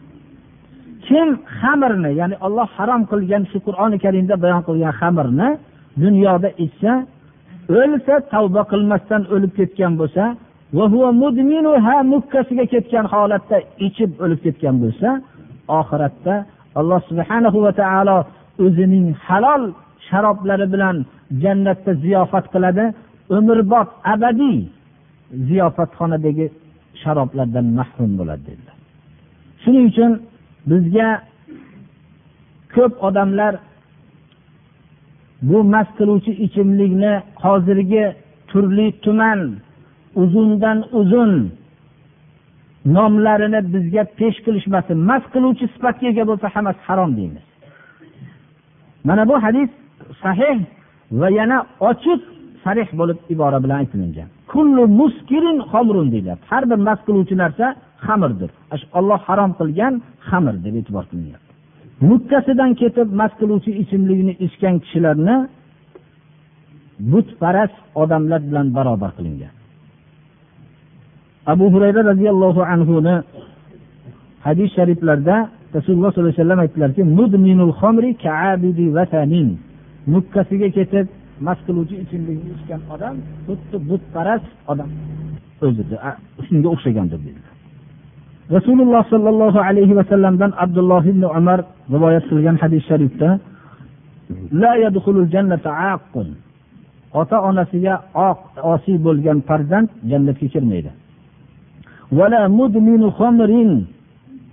Kim 1.10 1.28
xamirni 1.60 2.10
ya'ni 2.20 2.36
olloh 2.46 2.68
harom 2.76 3.02
qilgan 3.10 3.42
shu 3.50 3.58
qur'oni 3.66 3.96
karimda 4.04 4.34
bayon 4.44 4.62
qilgan 4.68 4.94
xamirni 5.00 5.48
dunyoda 6.02 6.48
ichsa 6.64 6.92
o'lsa 7.80 8.14
tavba 8.32 8.62
qilmasdan 8.72 9.22
o'lib 9.34 9.52
ketgan 9.58 9.92
bo'lsa 10.00 10.24
mukkasiga 12.14 12.64
ketgan 12.72 13.06
holatda 13.12 13.56
ichib 13.86 14.10
o'lib 14.24 14.40
ketgan 14.46 14.76
bo'lsa 14.82 15.08
oxiratda 15.80 16.34
alloh 16.80 17.00
subhanahu 17.10 17.58
va 17.66 17.72
taolo 17.80 18.18
o'zining 18.64 19.06
halol 19.26 19.62
sharoblari 20.08 20.66
bilan 20.74 20.96
jannatda 21.42 21.92
ziyofat 22.04 22.46
qiladi. 22.54 22.84
Umrbod 23.36 23.88
abadiy 24.14 24.58
ziyofatxonadagi 25.48 26.46
sharoblardan 27.02 27.66
mahrum 27.78 28.12
bo'ladi 28.20 28.42
dedilar. 28.48 28.76
Shuning 29.62 29.84
uchun 29.92 30.12
bizga 30.66 31.22
ko'p 32.74 32.92
odamlar 33.06 33.54
bu 35.42 35.64
mast 35.64 35.92
qiluvchi 35.98 36.32
ichimlikni 36.46 37.12
hozirgi 37.44 38.04
turli 38.50 38.86
tuman 39.04 39.40
uzundan 40.22 40.78
uzun 41.00 41.32
nomlarini 42.84 43.60
bizga 43.74 44.04
pesh 44.18 44.38
qilishmasin 44.44 44.98
mast 45.10 45.26
qiluvchi 45.34 45.66
sifatga 45.74 46.06
ega 46.12 46.24
bo'lsa 46.30 46.46
hammasi 46.54 46.80
harom 46.88 47.10
deymiz. 47.18 47.44
Mana 49.08 49.22
bu 49.30 49.34
hadis 49.44 49.70
sahih 50.22 50.58
va 51.20 51.28
yana 51.38 51.58
ochiq 51.90 52.20
sarih 52.64 52.88
bo'lib 53.00 53.18
ibora 53.34 53.58
bilan 53.64 53.78
aytilingan 53.82 54.28
kullu 54.52 54.82
muskirin 55.00 55.58
xomrun 55.72 56.08
deyilyapti 56.14 56.46
har 56.52 56.64
bir 56.70 56.78
mast 56.88 57.02
qiluvchi 57.08 57.34
narsa 57.42 57.66
xamirdir. 58.06 58.50
Olloh 58.98 59.20
harom 59.28 59.50
qilgan 59.60 59.94
xamir 60.28 60.54
deb 60.64 60.74
e'tibor 60.80 61.04
qilinyapti 61.10 61.50
mukkasidan 62.10 62.70
ketib 62.80 63.08
mast 63.20 63.34
qiluvchi 63.40 63.70
ichimlikni 63.82 64.32
ichgan 64.46 64.74
kishilarni 64.82 65.36
butparast 67.12 67.76
odamlar 68.02 68.40
bilan 68.48 68.66
barobar 68.76 69.10
qilingan. 69.18 69.54
Abu 71.52 71.66
hurayra 71.72 72.00
roziyallohu 72.10 72.62
anhuni 72.74 73.14
hadis 74.46 74.68
shariflarda 74.76 75.36
rasululloh 75.76 76.10
sollallohu 76.12 76.32
alayhi 76.32 76.42
vasallam 76.44 76.60
aytdilarki 76.64 77.02
mukkasiga 80.14 80.68
ketib 80.76 81.06
mast 81.46 81.62
qiluvchi 81.66 81.96
ichimlikni 82.04 82.50
ichgan 82.58 82.80
odam 82.94 83.16
xuddi 83.46 83.76
butparast 83.88 84.48
odam 84.72 84.90
o'zi 85.66 85.82
shunga 86.46 86.68
o'xshagandir 86.74 87.18
dedilar 87.26 87.49
rasululloh 88.56 89.02
sollallohu 89.12 89.58
alayhi 89.68 89.96
vasallamdan 90.00 90.50
abdulloh 90.64 91.02
ibn 91.12 91.22
umar 91.38 91.58
rivoyat 91.94 92.24
qilgan 92.30 92.56
hadis 92.62 92.82
sharifda 92.90 93.28
ota 97.20 97.36
onasiga 97.48 97.94
oq 98.28 98.40
osiy 98.72 98.96
bo'lgan 99.06 99.38
farzand 99.48 99.88
jannatga 100.10 100.46
kirmaydi 100.54 100.90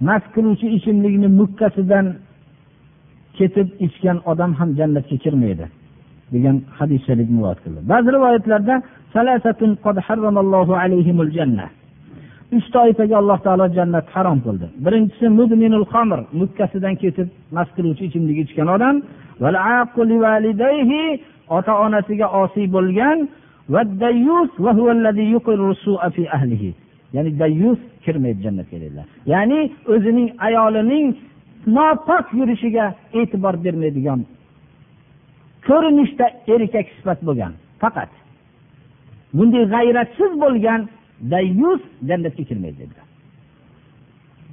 mast 0.08 0.28
qiluvchi 0.36 0.68
ichimlikni 0.78 1.28
mukkasidan 1.40 2.06
ketib 3.38 3.68
ichgan 3.86 4.18
odam 4.32 4.52
ham 4.60 4.70
jannatga 4.80 5.18
kirmaydi 5.24 5.66
degan 6.34 6.56
hadis 6.78 7.02
sharif 7.08 7.28
rivoyat 7.36 7.60
qildi. 7.64 7.80
Ba'zi 7.92 8.10
rivoyatlarda 8.16 8.76
uch 12.56 12.68
toifaga 12.76 13.16
alloh 13.22 13.40
taolo 13.46 13.66
jannat 13.78 14.08
harom 14.16 14.40
qildi. 14.46 14.68
Birinchisi 14.86 15.28
mudminul 15.40 15.86
xamr 15.94 16.20
mukkasidan 16.40 16.96
ketib 17.02 17.28
mast 17.56 17.72
qiluvchi 17.78 18.04
ichimlik 18.10 18.38
ichgan 18.44 18.70
odam. 18.76 18.96
Ota 21.58 21.74
onasiga 21.86 22.28
osiy 22.42 22.68
bo'lgan. 22.76 23.18
Ya'ni 27.16 27.32
dayyus 27.40 27.80
kirmaydi 28.04 28.40
jannatga 28.46 28.78
dedilar. 28.84 29.06
Ya'ni 29.34 29.60
o'zining 29.94 30.30
ayolining 30.48 31.08
nopok 31.78 32.26
yurishiga 32.40 32.86
e'tibor 33.20 33.56
bermaydigan 33.66 34.20
ko'rinishda 35.68 36.26
erkak 36.54 36.88
sifat 36.98 37.20
bo'lgan. 37.28 37.54
Faqat 37.82 38.12
bunday 39.38 39.64
g'ayratsiz 39.74 40.32
bo'lgan 40.44 40.82
dayyus 41.22 41.82
jannatga 42.10 42.44
kirmaydi 42.50 42.78
dedilar. 42.84 43.08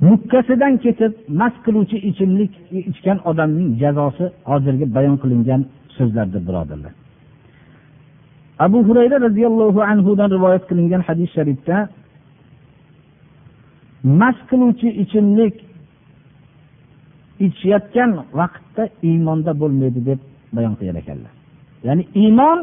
Mukkasidan 0.00 0.74
ketib 0.84 1.12
mast 1.40 1.58
qiluvchi 1.66 1.96
ichimlik 2.10 2.52
ichgan 2.90 3.18
odamning 3.30 3.70
jazosi 3.82 4.24
hozirgi 4.50 4.86
bayon 4.96 5.16
qilingan 5.22 5.60
so'zlardir 5.96 6.42
birodarlar. 6.48 6.92
Abu 8.58 8.78
hurayra 8.88 9.16
roziyallohu 9.26 9.80
anhudan 9.92 10.28
rivoyat 10.36 10.64
qilingan 10.70 11.02
hadis 11.08 11.30
sharifda 11.36 11.76
mast 14.20 14.42
qiluvchi 14.50 14.88
ichimlik 15.02 15.56
ichayotgan 17.46 18.10
vaqtda 18.40 18.82
iymonda 19.08 19.52
bo'lmaydi 19.60 20.00
deb 20.08 20.20
bayon 20.56 20.74
qilgan 20.78 20.96
ekanlar. 21.02 21.32
Ya'ni 21.86 22.04
iymon 22.22 22.58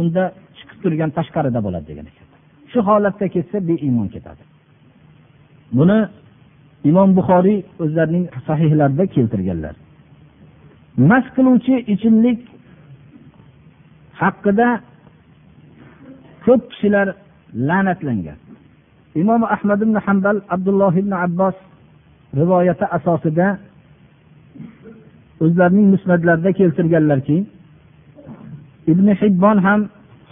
unda 0.00 0.22
chiqib 0.56 0.78
turgan 0.82 1.10
tashqarida 1.18 1.60
bo'ladi 1.66 1.86
degan 1.90 2.06
shu 2.76 2.82
holatda 2.88 3.26
ketsa 3.34 3.58
beiymon 3.68 4.08
ketadi. 4.14 4.42
Buni 5.78 5.98
imom 6.90 7.10
buxoriy 7.18 7.58
o'zlarining 7.84 8.24
sahihlarida 8.46 9.04
keltirganlar. 9.14 9.74
Mast 11.10 11.28
qiluvchi 11.36 11.74
ichimlik 11.94 12.40
haqida 14.20 14.68
ko'p 16.44 16.62
kishilar 16.70 17.06
la'natlangan. 17.68 18.38
Imom 19.22 19.42
ahmad 19.54 19.80
ibn 19.86 19.96
hambal 20.06 20.36
abdulloh 20.54 20.92
ibn 21.02 21.12
abbos 21.26 21.56
rivoyati 22.40 22.86
asosida 22.96 23.48
o'zlarining 25.44 25.86
musnatlarida 25.94 26.50
keltirganlarki 26.60 27.38
ibn 28.92 29.06
hibbon 29.20 29.58
ham 29.66 29.80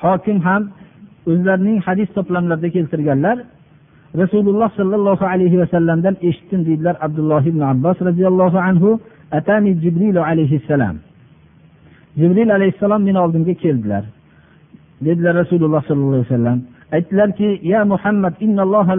hokim 0.03 0.39
ham 0.47 0.63
o'zlarining 1.31 1.79
hadis 1.87 2.09
to'plamlarida 2.17 2.69
keltirganlar 2.77 3.39
rasululloh 4.23 4.69
sollallohu 4.79 5.25
alayhi 5.33 5.57
vasallamdan 5.63 6.15
eshitdim 6.29 6.61
deydilar 6.69 6.97
abdulloh 7.07 7.43
ibn 7.51 7.61
abbos 7.73 7.99
roziyallohu 8.09 8.59
anhu 8.69 8.91
atani 9.39 9.71
jibril 9.83 10.17
alayhissalom 10.31 10.97
jibril 12.21 12.51
alayhissalom 12.57 13.01
meni 13.09 13.19
oldimga 13.25 13.55
keldilar 13.65 14.05
dedilar 15.07 15.35
rasululloh 15.43 15.83
sollallohu 15.89 16.15
alayhi 16.17 16.29
vasallam 16.31 16.59
aytdilarki 16.97 17.49
ya 17.73 17.81
muhammad 17.93 18.35
innalloha 18.47 18.93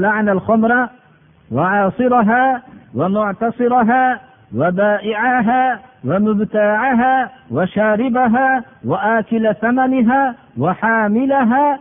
ba'i'aha 4.80 5.64
ومبتاعها 6.06 7.30
وشاربها 7.52 8.64
وآكل 8.86 9.56
ثمنها 9.62 10.36
وحاملها 10.58 11.80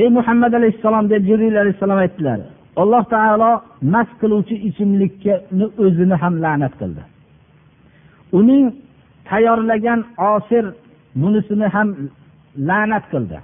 ey 0.00 0.08
muhammad 0.18 0.52
alayhissalom 0.58 1.04
deb 1.12 1.22
jibril 1.28 1.56
alayhissalom 1.62 1.98
aytdilar. 2.04 2.40
Alloh 2.82 3.04
taolo 3.14 3.50
mast 3.94 4.12
qiluvchi 4.20 4.56
ichimlikni 4.68 5.64
o'zini 5.84 6.16
ham 6.22 6.34
la'nat 6.44 6.74
qildi. 6.80 7.02
Uning 8.38 8.64
tayyorlagan 9.28 10.00
osir 10.34 10.64
bunisini 11.20 11.66
ham 11.74 11.88
la'nat 12.68 13.04
qildi. 13.12 13.38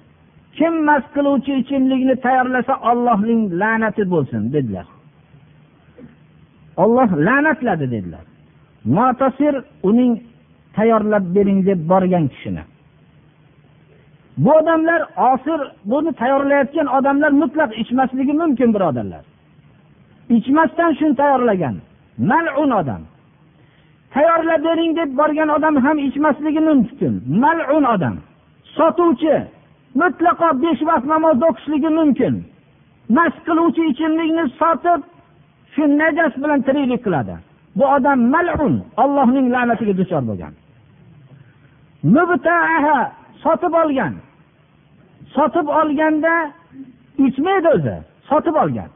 Kim 0.56 0.74
mast 0.88 1.08
qiluvchi 1.16 1.52
ichimlikni 1.62 2.14
tayyorlasa 2.24 2.74
ollohning 2.90 3.40
la'nati 3.60 4.02
bo'lsin 4.12 4.42
dedilar. 4.54 4.86
Olloh 6.82 7.10
la'natladi 7.26 7.86
dedilar. 7.94 8.24
Motasir 8.96 9.54
uning 9.88 10.12
tayyorlab 10.76 11.24
bering 11.34 11.60
deb 11.66 11.80
borgan 11.90 12.28
kishini. 12.32 12.62
Bu 14.36 14.50
odamlar 14.52 15.00
osir 15.32 15.60
buni 15.84 16.12
tayyorlayotgan 16.12 16.86
odamlar 16.86 17.30
mutlaq 17.42 17.70
ichmasligi 17.82 18.32
mumkin 18.32 18.74
birodarlar. 18.74 19.24
Ichmasdan 20.36 20.92
shuni 20.98 21.14
tayyorlagan 21.16 21.76
malun 22.30 22.70
odam. 22.70 23.02
Tayyorlab 24.14 24.64
bering 24.64 24.96
deb 24.96 25.10
borgan 25.18 25.48
odam 25.56 25.74
ham 25.84 25.98
ichmasligi 25.98 26.60
mumkin 26.68 27.12
malun 27.42 27.84
odam. 27.94 28.16
Sotuvchi 28.76 29.36
mutlaqo 30.00 30.48
besh 30.62 30.82
vaqt 30.88 31.06
namoz 31.12 31.38
o'qishligi 31.48 31.90
mumkin. 31.98 32.34
Mast 33.16 33.38
qiluvchi 33.46 33.82
ichimlikni 33.90 34.44
sotib 34.60 35.00
shu 35.72 35.82
najas 36.00 36.34
bilan 36.42 36.60
tiriklik 36.66 37.02
qiladi. 37.06 37.34
Bu 37.76 37.84
odam 37.96 38.18
malun 38.34 38.74
ollohning 39.02 39.46
la'natiga 39.54 39.94
duchor 40.00 40.22
bo'lgan. 40.30 40.52
Sotib 43.42 43.74
olgan. 43.82 44.14
Sotib 45.34 45.68
olganda 45.80 46.34
ichmaydi 47.26 47.68
o'zi 47.76 47.96
sotib 48.28 48.54
olgan. 48.62 48.90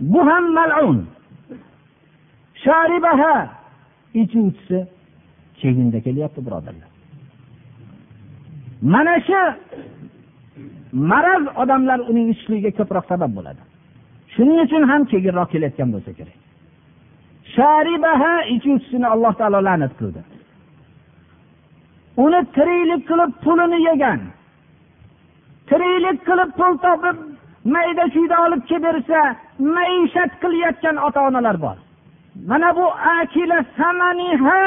Bu 0.00 0.20
ham 0.26 0.44
malun. 0.58 0.98
Sharibaha 2.64 3.34
ichuvchisi 4.14 4.78
cheginda 5.60 5.98
kelyapti 6.06 6.40
birodarlar. 6.46 6.90
Mana 8.82 9.14
shu 9.26 9.40
maraz 10.92 11.44
odamlar 11.62 11.98
uning 12.10 12.26
ichishligiga 12.32 12.70
ko'proq 12.78 13.04
sabab 13.12 13.30
bo'ladi. 13.38 13.62
Shuning 14.34 14.58
uchun 14.66 14.82
ham 14.90 15.02
keyinroq 15.12 15.48
kelayotgan 15.52 15.88
bo'lsa 15.94 16.10
kerak. 16.18 16.36
Sharibaha 17.54 18.32
ichuvchisini 18.54 19.06
alloh 19.14 19.32
taolo 19.40 19.58
la'nat 19.68 19.92
qildi. 20.00 20.20
Uni 22.24 22.40
tiriklik 22.56 23.02
qilib 23.10 23.32
pulini 23.44 23.78
yegan. 23.88 24.20
Tiriklik 25.68 26.18
qilib 26.28 26.50
pul 26.58 26.74
topib 26.84 27.16
mayda 27.74 28.04
chuyda 28.14 28.36
olib 28.46 28.62
kelib 28.70 28.84
bersa 28.86 29.20
maishat 29.76 30.30
qilayotgan 30.42 30.96
ota 31.06 31.20
onalar 31.28 31.56
bor. 31.64 31.76
Mana 32.50 32.68
bu 32.78 32.86
akila 33.18 33.58
samaniha 33.78 34.60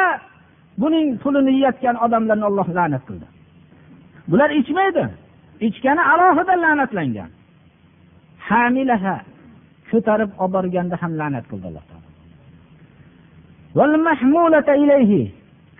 buning 0.81 1.07
pulini 1.23 1.51
yeyotgan 1.57 1.95
odamlarni 2.05 2.45
olloh 2.49 2.67
la'nat 2.77 3.03
qildi. 3.07 3.27
Bular 4.31 4.49
ichmaydi. 4.59 5.03
Ichgani 5.67 6.03
alohida 6.13 6.53
la'natlangan. 6.63 7.29
Hamilaha 8.47 9.15
ko'tarib 9.91 10.31
olib 10.43 10.53
borganda 10.55 10.95
ham 11.01 11.11
la'nat 11.19 11.45
qildi 11.51 11.65
alloh 11.71 11.85
taolo. 11.89 12.07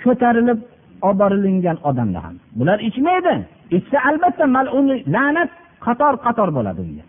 Ko'tarilib 0.04 0.60
olib 1.08 1.20
borilingan 1.22 1.78
odamlar 1.90 2.24
ham. 2.28 2.36
Bular 2.60 2.80
ichmaydi. 2.90 3.34
Ichsa 3.78 3.98
albatta 4.10 4.46
maluni 4.56 4.96
la'nat 5.16 5.50
qator 5.86 6.14
qator 6.26 6.50
bo'ladi 6.58 6.80
unga. 6.86 7.06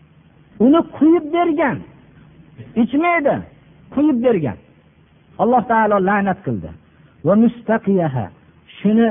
Uni 0.65 0.81
quyib 0.97 1.25
bergan. 1.37 1.77
Ichmaydi 2.83 3.35
quyib 3.95 4.19
bergan. 4.25 4.59
Alloh 5.43 5.63
taolo 5.71 5.97
la'nat 6.09 6.39
qildi. 6.47 6.71
Va 7.27 7.35
mustaqiyaha 7.43 8.25
shuni 8.79 9.09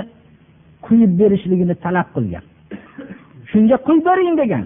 quyib 0.86 1.12
berishligini 1.20 1.76
talab 1.84 2.08
qilgan. 2.16 2.46
Shunga 3.52 3.78
quyib 3.88 4.04
bering 4.10 4.34
degan. 4.42 4.66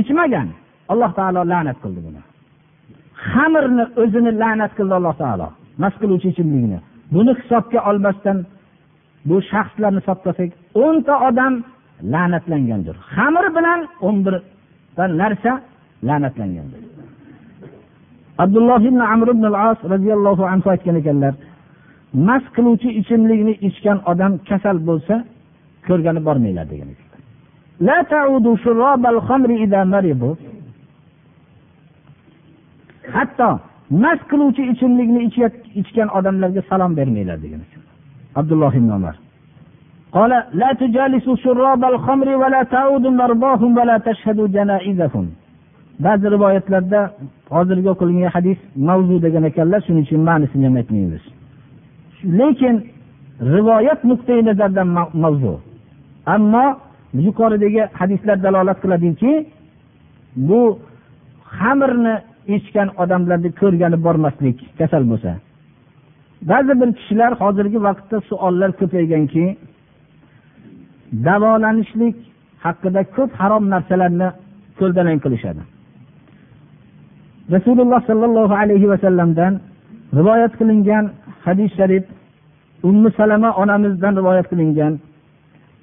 Ichmagan. 0.00 0.48
Alloh 0.92 1.10
taolo 1.18 1.40
la'nat 1.52 1.78
qildi 1.82 2.00
buni. 2.06 2.20
Xamirni 3.30 3.84
o'zini 4.02 4.30
la'nat 4.42 4.72
qildi 4.78 4.94
alloh 5.00 5.14
taolo. 5.22 5.48
Mast 5.82 5.96
qiluvchi 6.02 6.28
ichimlikni 6.32 6.78
buni 7.14 7.32
hisobga 7.40 7.80
olmasdan 7.90 8.38
bu 9.28 9.36
shaxslarni 9.50 10.00
hisoblasak 10.02 10.50
o'nta 10.84 11.14
odam 11.28 11.54
la'natlangandir. 12.12 12.96
Xamir 13.14 13.46
bilan 13.56 13.80
o'n 14.06 14.16
birta 14.24 15.04
narsa 15.22 15.52
la'natlangandir. 16.08 16.80
Abdulloh 18.42 18.80
ibn 18.90 19.00
amr 19.14 19.28
ibn 19.34 19.44
al 19.50 19.56
as 19.68 19.78
roziyallohu 19.92 20.44
anhu 20.52 20.68
aytgan 20.74 20.96
ekanlar 21.02 21.34
mast 22.28 22.48
qiluvchi 22.56 22.88
ichimlikni 23.00 23.54
ichgan 23.68 23.98
odam 24.10 24.32
kasal 24.48 24.76
bo'lsa 24.88 25.14
ko'rgani 25.86 26.20
bormanglar 26.26 26.66
degan 26.72 26.88
hatto 33.16 33.48
mast 34.02 34.24
qiluvchi 34.30 34.62
ichimlikni 34.72 35.20
ichgan 35.80 36.08
odamlarga 36.18 36.62
salom 36.70 36.92
bermanglar 36.98 37.38
degan 37.44 37.60
ekan. 37.66 37.79
abdulloh 38.39 38.73
ibn 38.81 38.91
umar 38.99 39.15
قال 40.15 40.31
لا 40.61 40.69
تجالسوا 40.73 41.35
شراب 41.35 41.83
الخمر 41.83 42.27
ولا 42.41 42.63
تعودوا 42.63 43.11
مرضاهم 43.11 43.77
ولا 43.77 43.97
تشهدوا 43.97 44.47
جنائزهم 44.47 45.25
ba'zi 45.99 46.25
rivoyatlarda 46.31 47.11
hozirgi 47.55 47.89
o'qilgan 47.93 48.29
hadis 48.35 48.59
mavzu 48.89 49.15
degan 49.25 49.43
ekanlar 49.49 49.79
shuning 49.87 50.03
uchun 50.07 50.21
ma'nisini 50.29 50.65
ham 50.67 50.75
aytmaymiz 50.81 51.23
lekin 52.39 52.75
rivoyat 53.55 53.99
nuqtai 54.11 54.39
nazaridan 54.49 54.87
mavzu 55.23 55.53
ammo 56.35 56.65
yuqoridagi 57.27 57.81
hadislar 57.99 58.37
dalolat 58.45 58.77
qiladiki 58.83 59.31
bu 60.47 60.61
xamirni 61.57 62.15
ichgan 62.55 62.89
odamlarni 63.03 63.49
ko'rgani 63.61 63.97
bormaslik 64.05 64.57
kasal 64.79 65.03
bo'lsa 65.11 65.31
ba'zi 66.42 66.80
bir 66.80 66.92
kishilar 66.98 67.32
hozirgi 67.40 67.78
vaqtda 67.82 68.16
savollar 68.30 68.70
ko'payganki 68.80 69.44
davolanishlik 71.26 72.16
haqida 72.64 73.02
ko'p 73.16 73.30
harom 73.40 73.64
narsalarni 73.74 74.28
ko'ldalang 74.78 75.18
qilishadi. 75.24 75.62
Rasululloh 77.54 78.00
sollallohu 78.10 78.54
alayhi 78.62 78.86
vasallamdan 78.92 79.52
rivoyat 80.18 80.52
qilingan 80.60 81.04
hadis 81.44 81.70
sharif 81.78 82.04
ummu 82.88 83.08
salama 83.18 83.50
onamizdan 83.62 84.12
rivoyat 84.20 84.46
qilingan. 84.52 84.92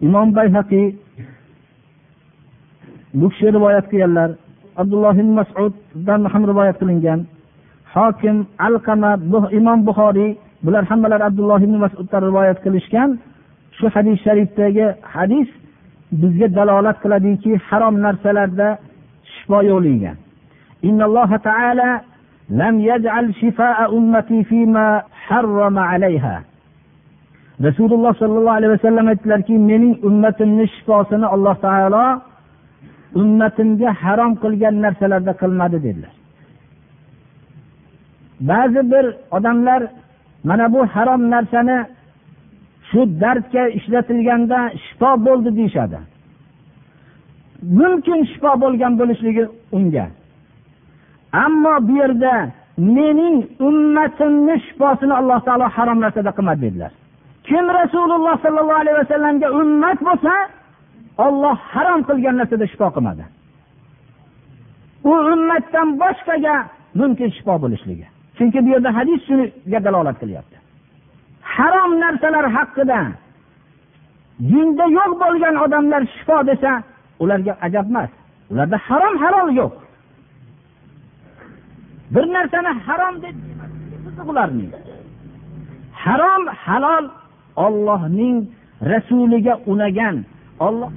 Imom 0.08 0.28
bayhaqiy 0.38 0.88
bu 3.20 3.28
kishi 3.32 3.48
rivoyat 3.58 3.86
qilganlar 3.92 4.30
abdulloh 4.82 5.14
ibn 5.22 5.32
masuddan 5.40 6.22
ham 6.32 6.44
rivoyat 6.52 6.78
qilingan. 6.82 7.20
Hokim 7.94 8.38
alqama 8.68 9.12
imom 9.60 9.80
buxoriy 9.88 10.32
bular 10.65 10.85
hammalari 10.91 11.25
abdulloh 11.31 11.61
ibn 11.67 11.77
masuddan 11.85 12.23
rivoyat 12.29 12.59
qilishgan 12.65 13.11
shu 13.79 13.87
hadis 13.95 14.17
sharifdagi 14.27 14.87
hadis 15.15 15.49
bizga 16.21 16.49
dalolat 16.59 16.97
qiladiki 17.03 17.51
harom 17.69 17.95
narsalarda 18.07 18.69
shifo 19.35 19.59
yo'qligiga 19.71 20.15
إن 20.89 21.03
الله 21.09 21.31
تعالى 21.37 21.91
لم 22.63 22.75
يجعل 22.91 23.35
شفاء 23.43 23.79
أمتي 23.99 24.45
فيما 24.51 25.03
حرم 25.27 25.77
عليها 25.79 26.37
rasululloh 27.67 28.13
sollallohu 28.19 28.57
alayhi 28.59 28.73
vasallam 28.77 29.07
aytdilarki 29.13 29.55
mening 29.71 29.95
ummatimni 30.09 30.67
shifosini 30.75 31.27
alloh 31.35 31.55
taolo 31.67 32.05
ummatimga 33.23 33.91
harom 34.03 34.33
qilgan 34.43 34.75
narsalarda 34.85 35.33
qilmadi 35.43 35.79
dedilar 35.87 36.15
ba'zi 38.51 38.81
bir 38.93 39.05
odamlar 39.37 39.81
mana 40.48 40.66
bu 40.74 40.80
harom 40.94 41.22
narsani 41.34 41.78
shu 42.90 43.00
dardga 43.22 43.64
ishlatilganda 43.78 44.60
shifo 44.86 45.12
bo'ldi 45.26 45.50
deyishadi. 45.58 46.00
Mumkin 47.80 48.20
shifo 48.32 48.52
bo'lgan 48.64 48.94
bo'lishligi 49.00 49.44
unga. 49.78 50.06
Ammo 51.46 51.76
bu 51.88 51.94
yerda 52.02 52.34
mening 52.78 53.38
ummatimni 53.68 54.56
shifosini 54.66 55.14
alloh 55.20 55.40
taolo 55.48 55.68
harom 55.78 56.00
narsada 56.06 56.32
qilmadi 56.38 56.62
dedilar. 56.66 56.92
Kim 57.48 57.66
rasululloh 57.80 58.36
sollallohu 58.46 58.82
alayhi 58.84 58.98
vasallamga 59.04 59.48
ummat 59.60 60.00
bo'lsa 60.08 60.34
olloh 61.26 61.58
harom 61.74 62.02
qilgan 62.10 62.36
narsada 62.42 62.66
shifo 62.72 62.88
qilmadi. 62.96 63.24
U 65.12 65.14
ummatdan 65.34 65.88
boshqaga 66.02 66.56
mumkin 67.00 67.30
shifo 67.38 67.54
bo'lishligi. 67.64 68.08
Chunki 68.38 68.60
bu 68.66 68.70
yerda 68.74 68.90
hadis 68.98 69.20
shuniga 69.28 69.80
dalolat 69.86 70.18
qilyapti. 70.22 70.58
Harom 71.56 71.92
narsalar 72.04 72.46
haqida 72.58 73.00
dinda 74.52 74.86
yo'q 74.98 75.12
bo'lgan 75.24 75.56
odamlar 75.66 76.02
shifo 76.14 76.38
desa 76.50 76.72
ularga 77.24 77.54
ajab 77.66 77.88
emas. 77.92 78.12
Ularda 78.52 78.78
harom 78.88 79.16
halol 79.24 79.50
yo'q. 79.60 79.74
Bir 82.14 82.26
narsani 82.36 82.72
harom 82.88 83.16
deb 83.24 83.36
ularning? 84.32 84.72
Harom 86.04 86.44
halol 86.66 87.06
ollohning 87.66 88.38
rasuliga 88.92 89.54
unagan 89.72 90.16
olloh 90.60 90.92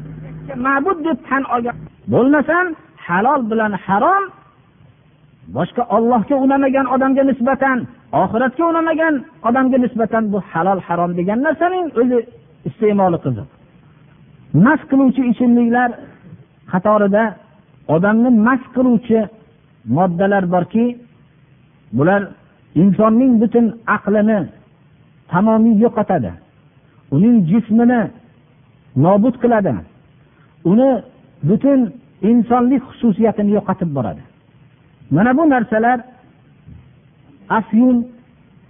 ma'bud 0.67 0.99
deb 1.07 1.19
tan 1.29 1.43
olgan 1.55 1.77
bo'lmasam 2.13 2.67
halol 3.07 3.41
bilan 3.51 3.73
harom 3.87 4.25
boshqa 5.57 5.83
ollohga 5.97 6.37
unamagan 6.45 6.87
odamga 6.95 7.23
nisbatan 7.31 7.79
oxiratga 8.23 8.65
unamagan 8.73 9.15
odamga 9.49 9.79
nisbatan 9.85 10.25
bu 10.33 10.39
halol 10.51 10.81
harom 10.87 11.11
degan 11.19 11.39
narsaning 11.47 11.87
o'zi 12.01 12.19
iste'moli 12.69 13.19
qiziq 13.25 13.49
mast 14.65 14.85
qiluvchi 14.91 15.23
ichimliklar 15.33 15.91
qatorida 16.73 17.25
odamni 17.95 18.31
mast 18.47 18.67
qiluvchi 18.77 19.19
moddalar 19.97 20.45
borki 20.55 20.85
bular 21.97 22.23
insonning 22.83 23.33
butun 23.43 23.67
aqlini 23.97 24.39
tamomiy 25.33 25.77
yo'qotadi 25.85 26.33
uning 27.15 27.37
jismini 27.51 28.01
nobud 29.05 29.35
qiladi 29.43 29.75
uni 30.71 30.91
butun 31.49 31.81
insonlik 32.31 32.83
xususiyatini 32.91 33.51
yo'qotib 33.57 33.91
boradi. 33.97 34.23
Mana 35.11 35.37
bu 35.39 35.51
narsalar 35.51 35.99
afyun 37.59 37.97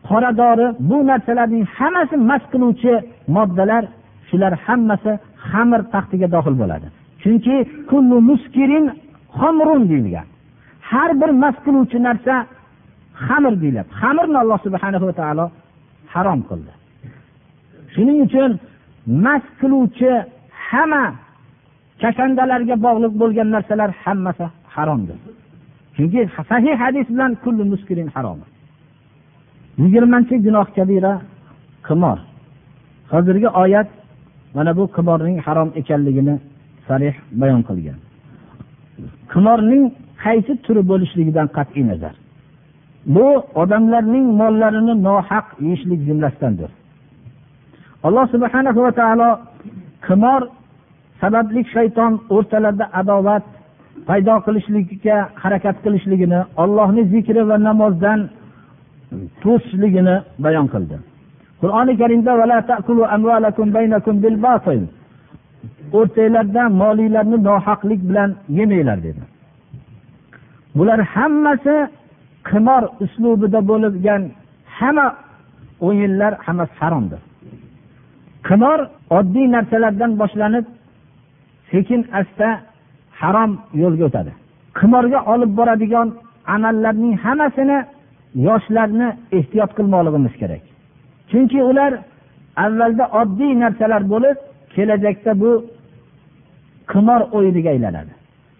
qora 0.08 0.30
dori 0.40 0.66
bu 0.90 0.96
narsalarning 1.10 1.64
hammasi 1.78 2.16
mast 2.30 2.46
qiluvchi 2.52 2.94
moddalar 3.36 3.84
shular 4.28 4.52
hammasi 4.66 5.12
xamir 5.50 5.80
taxtiga 5.94 6.28
dohil 6.34 6.54
bo'ladi. 6.62 6.86
Chunki 7.22 7.56
kullu 7.90 8.16
muskirin 8.30 8.86
xomrun 9.38 9.82
deyilgan. 9.90 10.26
Har 10.90 11.10
bir 11.20 11.30
mast 11.42 11.60
qiluvchi 11.66 11.98
narsa 12.08 12.34
xamir 13.26 13.54
deyiladi. 13.62 13.88
Xamirni 14.00 14.38
alloh 14.42 14.58
subhana 14.66 14.98
va 15.08 15.12
taolo 15.20 15.46
harom 16.12 16.40
qildi. 16.48 16.72
Shuning 17.92 18.18
uchun 18.26 18.50
mast 19.24 19.50
qiluvchi 19.60 20.10
hamma 20.68 21.04
kashandalarga 22.02 22.76
bog'liq 22.86 23.12
bo'lgan 23.22 23.48
narsalar 23.54 23.90
hammasi 24.02 24.44
haromdir. 24.74 25.18
Chunki 26.00 26.28
sahih 26.48 26.74
hadis 26.82 27.06
bilan 27.08 27.34
kullu 27.44 27.64
muskirin 27.72 28.08
harom. 28.14 28.38
Yigirmanchi 29.78 30.34
gunoh 30.46 30.66
kabira 30.76 31.12
qimor. 31.86 32.18
Hozirgi 33.12 33.48
oyat 33.62 33.88
mana 34.54 34.76
bu 34.76 34.84
qimorning 34.96 35.38
harom 35.46 35.68
ekanligini 35.80 36.34
sarih 36.86 37.14
bayon 37.40 37.62
qilgan. 37.68 37.98
Qimorning 39.32 39.84
qaysi 40.24 40.52
turi 40.64 40.82
bo'lishligidan 40.90 41.46
qat'iy 41.56 41.84
nazar. 41.90 42.14
Bu 43.14 43.26
odamlarning 43.62 44.26
mollarini 44.40 44.94
nohaq 45.08 45.46
yeyishlik 45.64 46.00
jumlasidandir. 46.08 46.70
Alloh 48.06 48.26
subhana 48.34 48.70
va 48.86 48.92
taolo 49.00 49.30
qimor 50.06 50.40
sababli 51.20 51.60
shayton 51.74 52.12
o'rtalarida 52.34 52.86
adovat 53.00 53.44
paydo 54.08 54.34
qilishlikka 54.46 55.16
harakat 55.42 55.76
qilishligini 55.84 56.40
ollohni 56.62 57.02
zikri 57.12 57.42
va 57.50 57.56
namozdan 57.68 58.20
to'sishligini 59.42 60.16
bayon 60.44 60.66
qildi. 60.74 60.96
Qur'oni 61.60 61.92
karimda 62.00 62.32
o'rtanglarda 65.98 66.62
molinglarni 66.82 67.38
nohaqlik 67.48 68.00
bilan 68.08 68.30
yemanglar 68.58 68.98
dedi. 69.06 69.22
Bular 70.76 71.00
hammasi 71.14 71.76
qimor 72.50 72.82
uslubida 73.04 73.60
bo'lgan 73.70 74.22
hamma 74.78 75.06
o'yinlar 75.86 76.32
hammasi 76.46 76.74
haromdir 76.82 77.20
qimor 78.48 78.78
oddiy 79.18 79.46
narsalardan 79.54 80.12
boshlanib 80.20 80.66
sekin 81.70 82.00
asta 82.20 82.48
harom 83.22 83.50
yo'lga 83.82 84.04
o'tadi. 84.08 84.32
Qimorga 84.78 85.20
olib 85.32 85.52
boradigan 85.58 86.08
amallarning 86.54 87.14
hammasini 87.24 87.78
yoshlarni 88.46 89.08
ehtiyot 89.38 89.70
qilmoqligimiz 89.78 90.34
kerak. 90.42 90.62
Chunki 91.30 91.58
ular 91.70 91.92
avvalda 92.64 93.04
oddiy 93.20 93.52
narsalar 93.62 94.02
bo'lib 94.12 94.36
kelajakda 94.74 95.32
bu 95.42 95.50
qimor 96.92 97.20
o'yiniga 97.36 97.70
aylanadi. 97.74 98.12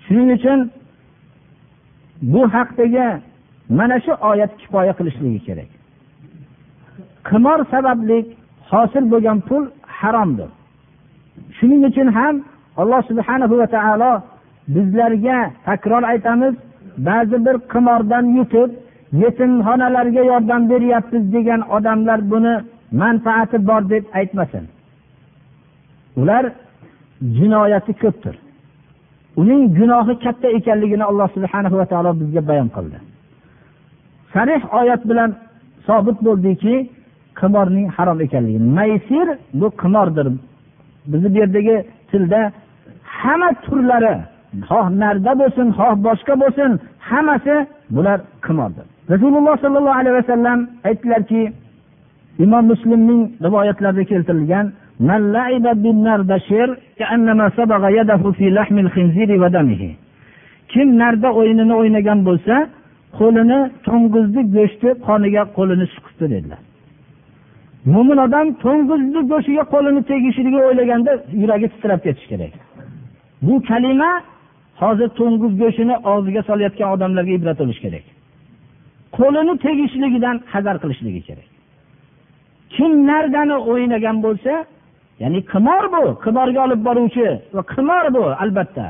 Shuning 0.05 0.31
uchun 0.37 0.59
bu 2.33 2.43
haqdagi 2.55 3.09
mana 3.79 3.97
shu 4.05 4.13
oyat 4.31 4.53
kifoya 4.61 4.93
qilishligi 4.99 5.41
kerak. 5.49 5.71
Qimor 7.29 7.59
sababli 7.73 8.19
hosil 8.71 9.05
bo'lgan 9.13 9.39
pul 9.49 9.65
haromdir. 9.99 10.51
Shuning 11.59 11.83
uchun 11.91 12.09
ham 12.19 12.35
alloh 12.81 13.01
subhana 13.11 13.47
va 13.51 13.67
taolo 13.77 14.13
bizlarga 14.75 15.39
takror 15.67 16.03
aytamiz 16.13 16.55
ba'zi 17.09 17.37
bir 17.47 17.57
qimordan 17.73 18.25
yutib 18.39 18.71
yetimxonalarga 19.23 20.23
yordam 20.33 20.63
beryapmiz 20.71 21.33
degan 21.33 21.61
odamlar 21.77 22.21
buni 22.31 22.55
manfaati 23.03 23.67
bor 23.69 23.83
deb 23.91 24.05
aytmasin. 24.19 24.65
Ular 26.21 26.45
jinoyati 27.37 27.93
ko'pdir. 28.03 28.35
Uning 29.41 29.63
gunohi 29.79 30.15
katta 30.25 30.49
ekanligini 30.59 31.05
alloh 31.11 31.29
subhana 31.37 31.69
va 31.81 31.87
taolo 31.93 32.11
bizga 32.21 32.43
bayon 32.49 32.69
qildi. 32.77 32.99
Sarih 34.33 34.63
oyat 34.81 35.03
bilan 35.11 35.31
sobit 35.87 36.19
bo'ldiki 36.27 36.75
qimorning 37.41 37.89
harom 37.97 38.19
ekanligi 38.27 38.61
maysir 38.79 39.29
bu 39.61 39.67
qimordir. 39.83 40.27
Bizni 41.11 41.29
bu 41.35 41.39
yerdagi 41.43 41.77
tilda 42.11 42.41
hamma 43.21 43.51
turlari 43.65 44.15
xoh 44.69 44.87
narda 45.03 45.33
bo'lsin 45.41 45.67
xoh 45.79 45.95
boshqa 46.07 46.35
bo'lsin 46.43 46.71
hammasi 47.09 47.55
bular 47.97 48.19
qimordir. 48.47 48.87
Rasululloh 49.13 49.55
sollallohu 49.65 49.99
alayhi 50.01 50.17
vasallam 50.21 50.59
aytdilarki 50.89 51.43
imom 52.45 52.65
muslimning 52.73 53.23
rivoyatlarida 53.47 54.05
keltirilgan 54.13 54.67
kim 60.73 60.89
narda 61.03 61.29
o'yinini 61.41 61.75
o'ynagan 61.81 62.19
bo'lsa 62.29 62.55
qo'lini 63.19 63.61
to'ng'izni 63.87 64.43
go'shti 64.57 64.89
qoniga 65.07 65.43
qo'lini 65.57 65.87
suqibdi 65.95 66.27
dedilar. 66.35 66.61
Mo'min 67.93 68.19
odam 68.27 68.47
to'ng'izni 68.65 69.21
go'shtiga 69.33 69.65
qo'lini 69.75 70.01
tegishligini 70.11 70.63
o'ylaganda 70.69 71.13
yuragi 71.41 71.67
titrab 71.73 72.01
ketishi 72.07 72.29
kerak. 72.33 72.53
Bu 73.47 73.55
kalima 73.69 74.11
hozir 74.83 75.09
to'ng'iz 75.19 75.53
go'shtini 75.63 75.97
og'ziga 76.13 76.43
solayotgan 76.49 76.89
odamlarga 76.95 77.33
ibrat 77.39 77.59
bo'lishi 77.63 77.81
kerak. 77.87 78.05
Qo'lini 79.19 79.55
tegishligidan 79.67 80.37
hazar 80.53 80.77
qilishligi 80.83 81.21
kerak. 81.29 81.49
Kim 82.75 82.93
nardani 83.11 83.57
o'ynagan 83.73 84.17
bo'lsa 84.27 84.53
ya'ni 85.23 85.41
qimor 85.53 85.85
bu 85.95 86.05
qimorga 86.25 86.61
olib 86.67 86.81
boruvchi 86.89 87.29
va 87.55 87.63
qimor 87.75 88.05
bu 88.17 88.25
albatta. 88.43 88.87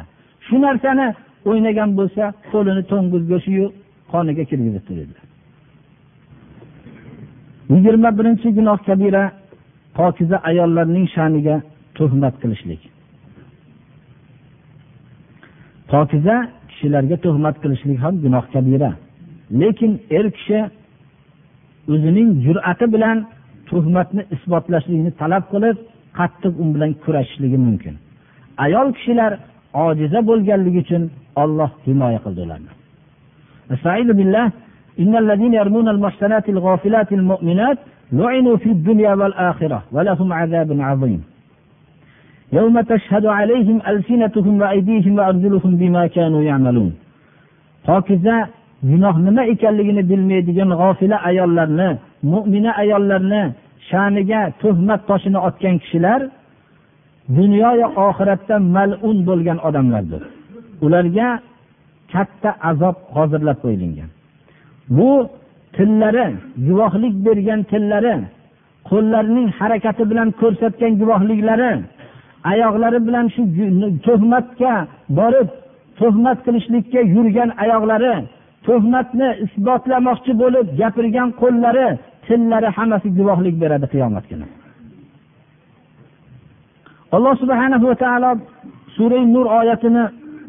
Shu 0.46 0.57
narsani 0.66 1.07
o'ynagan 1.50 1.90
bo'lsa 1.98 2.22
qo'lini 2.53 2.83
to'ng'iz 2.90 3.24
go'shtiyu 3.33 3.66
qoniga 4.12 4.44
kirgizibdi 4.50 4.92
dedilar 5.00 5.26
yigirma 7.74 8.18
birinchi 8.18 8.48
gunoh 8.57 8.79
kabira 8.88 9.24
pokiza 9.96 10.37
ayollarning 10.50 11.07
sha'niga 11.14 11.57
tuhmat 11.94 12.35
qilishlik. 12.42 12.83
pokiza 15.91 16.36
kishilarga 16.69 17.17
tuhmat 17.26 17.56
qilishlik 17.63 17.98
ham 18.04 18.13
gunoh 18.24 18.45
kabira 18.54 18.91
lekin 19.62 19.91
er 20.17 20.26
kishi 20.38 20.60
o'zining 21.93 22.30
jur'ati 22.45 22.86
bilan 22.93 23.17
tuhmatni 23.69 24.21
isbotlashlikni 24.36 25.12
talab 25.21 25.43
qilib 25.54 25.76
qattiq 26.17 26.54
u 26.62 26.63
bilan 26.74 26.91
kurashishligi 27.04 27.58
mumkin 27.67 27.95
ayol 28.65 28.88
kishilar 28.98 29.32
ojiza 29.86 30.19
bo'lganligi 30.30 30.80
uchun 30.86 31.04
olloh 31.43 31.69
himoya 31.86 32.19
qildi 32.26 32.41
ularni 32.45 32.71
إن 35.00 35.13
الذين 35.24 35.54
يرمون 35.54 35.88
المحسنات 35.89 36.50
الغافلات 36.50 37.10
المؤمنات 37.19 37.78
لعنوا 38.12 38.58
في 38.58 38.69
الدنيا 38.69 39.13
والآخرة 39.13 39.84
ولهم 39.91 40.34
عذاب 40.34 40.82
عظيم 40.82 41.21
يوم 42.54 42.76
تشهد 42.82 43.26
عليهم 43.26 43.78
ألسنتهم 43.91 44.54
وأيديهم 44.62 45.13
وأرجلهم 45.19 45.71
بما 45.82 46.04
كانوا 46.08 46.43
يعملون 46.50 46.93
pokiza 47.86 48.50
gunoh 48.89 49.15
nima 49.26 49.43
ekanligini 49.54 50.04
bilmaydigan 50.10 50.69
g'ofila 50.80 51.17
ayollarni 51.30 51.89
mo'mina 52.32 52.71
ayollarni 52.82 53.43
sha'niga 53.89 54.41
tuhmat 54.62 55.02
toshini 55.10 55.39
otgan 55.48 55.76
kishilar 55.84 56.21
dunyoyu 57.38 57.88
oxiratda 58.08 58.56
malun 58.76 59.17
bo'lgan 59.28 59.58
odamlardir 59.67 60.24
ularga 60.86 61.28
katta 62.13 62.50
azob 62.69 62.98
hozirlab 63.15 63.58
qo'yilgan 63.63 64.10
bu 64.98 65.12
tillari 65.76 66.28
guvohlik 66.67 67.15
bergan 67.26 67.60
tillari 67.71 68.15
qo'llarining 68.89 69.48
harakati 69.60 70.04
bilan 70.12 70.30
ko'rsatgan 70.41 70.93
guvohliklari 71.02 71.71
oyoqlari 72.52 73.00
bilan 73.08 73.26
shu 73.36 73.41
tuhmatga 74.06 74.74
borib 75.19 75.48
tuhmat 76.00 76.38
qilishlikka 76.45 77.02
yurgan 77.15 77.50
oyoqlari 77.63 78.15
tuhmatni 78.67 79.28
isbotlamoqchi 79.45 80.32
bo'lib 80.41 80.65
gapirgan 80.80 81.30
qo'llari 81.41 81.88
tillari 82.28 82.69
hammasi 82.78 83.08
guvohlik 83.17 83.56
beradi 83.63 83.88
qiyomat 83.93 84.26
kuni 84.30 84.48
alloh 87.15 87.34
subhana 87.41 87.78
va 87.84 87.95
taolo 88.04 88.32
sura 88.95 89.19
nur 89.36 89.45
oyatini 89.60 90.04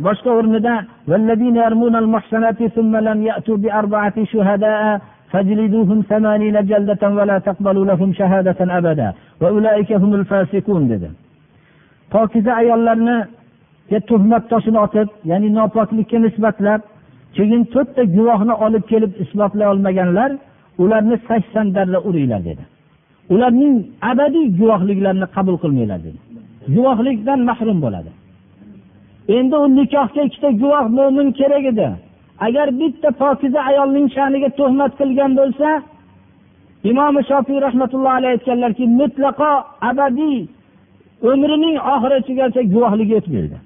boshqa 0.07 0.31
o'rnida 0.41 0.75
والذين 1.11 1.57
يرمون 1.67 1.95
المحصنات 2.03 2.61
ثم 2.77 2.93
لم 3.09 3.19
يأتوا 3.31 3.57
بأربعة 3.63 4.17
شهداء 4.33 4.83
فاجلدوهم 5.31 5.99
ثمانين 6.11 6.57
جلدة 6.71 7.03
ولا 7.19 7.37
تقبلوا 7.49 7.85
لهم 7.91 8.09
شهادة 8.21 8.61
أبدا 8.79 9.09
وأولئك 9.41 9.91
هم 10.03 10.13
الفاسقون 10.21 10.83
dedi 10.91 11.20
Pokiza 12.14 12.52
ayollarni 12.62 13.18
tuhmat 14.10 14.44
toshini 14.52 14.80
otib 14.86 15.08
ya'ni 15.30 15.50
nopoklikka 15.58 16.18
nisbatlab 16.26 16.82
keyin 17.36 17.64
to'rtta 17.74 18.04
guvohni 18.16 18.54
olib 18.66 18.84
kelib 18.92 19.12
isbotlay 19.24 19.68
olmaganlar 19.74 20.32
ularni 20.84 21.18
sakson 21.28 21.68
darra 21.76 22.00
uringlar 22.08 22.42
dedi. 22.50 22.64
Ularning 23.34 23.76
abadiy 24.12 24.48
guvohliklarini 24.60 25.28
qabul 25.36 25.56
qilmanglar 25.64 26.00
dedi. 26.08 26.20
Guvohlikdan 26.76 27.40
mahrum 27.50 27.78
bo'ladi. 27.86 28.12
Endi 29.38 29.56
u 29.64 29.66
nikohga 29.80 30.22
ikkita 30.28 30.50
guvoh 30.62 30.86
mo'min 30.98 31.28
kerak 31.40 31.66
edi. 31.72 31.88
Agar 32.48 32.68
bitta 32.80 33.10
pokiza 33.22 33.60
ayolning 33.70 34.08
sha'niga 34.16 34.50
tuhmat 34.60 34.92
qilgan 35.00 35.32
bo'lsa 35.40 35.70
imom 36.90 37.16
shofiy 37.30 37.60
rahmatullohi 37.68 38.18
alayhi 38.20 38.36
aytganlarki 38.38 38.86
mutlaqo 39.00 39.52
abadiy 39.90 40.38
umrining 41.30 41.76
oxirigacha 41.94 42.62
guvohlik 42.74 43.12
etmaydi 43.20 43.58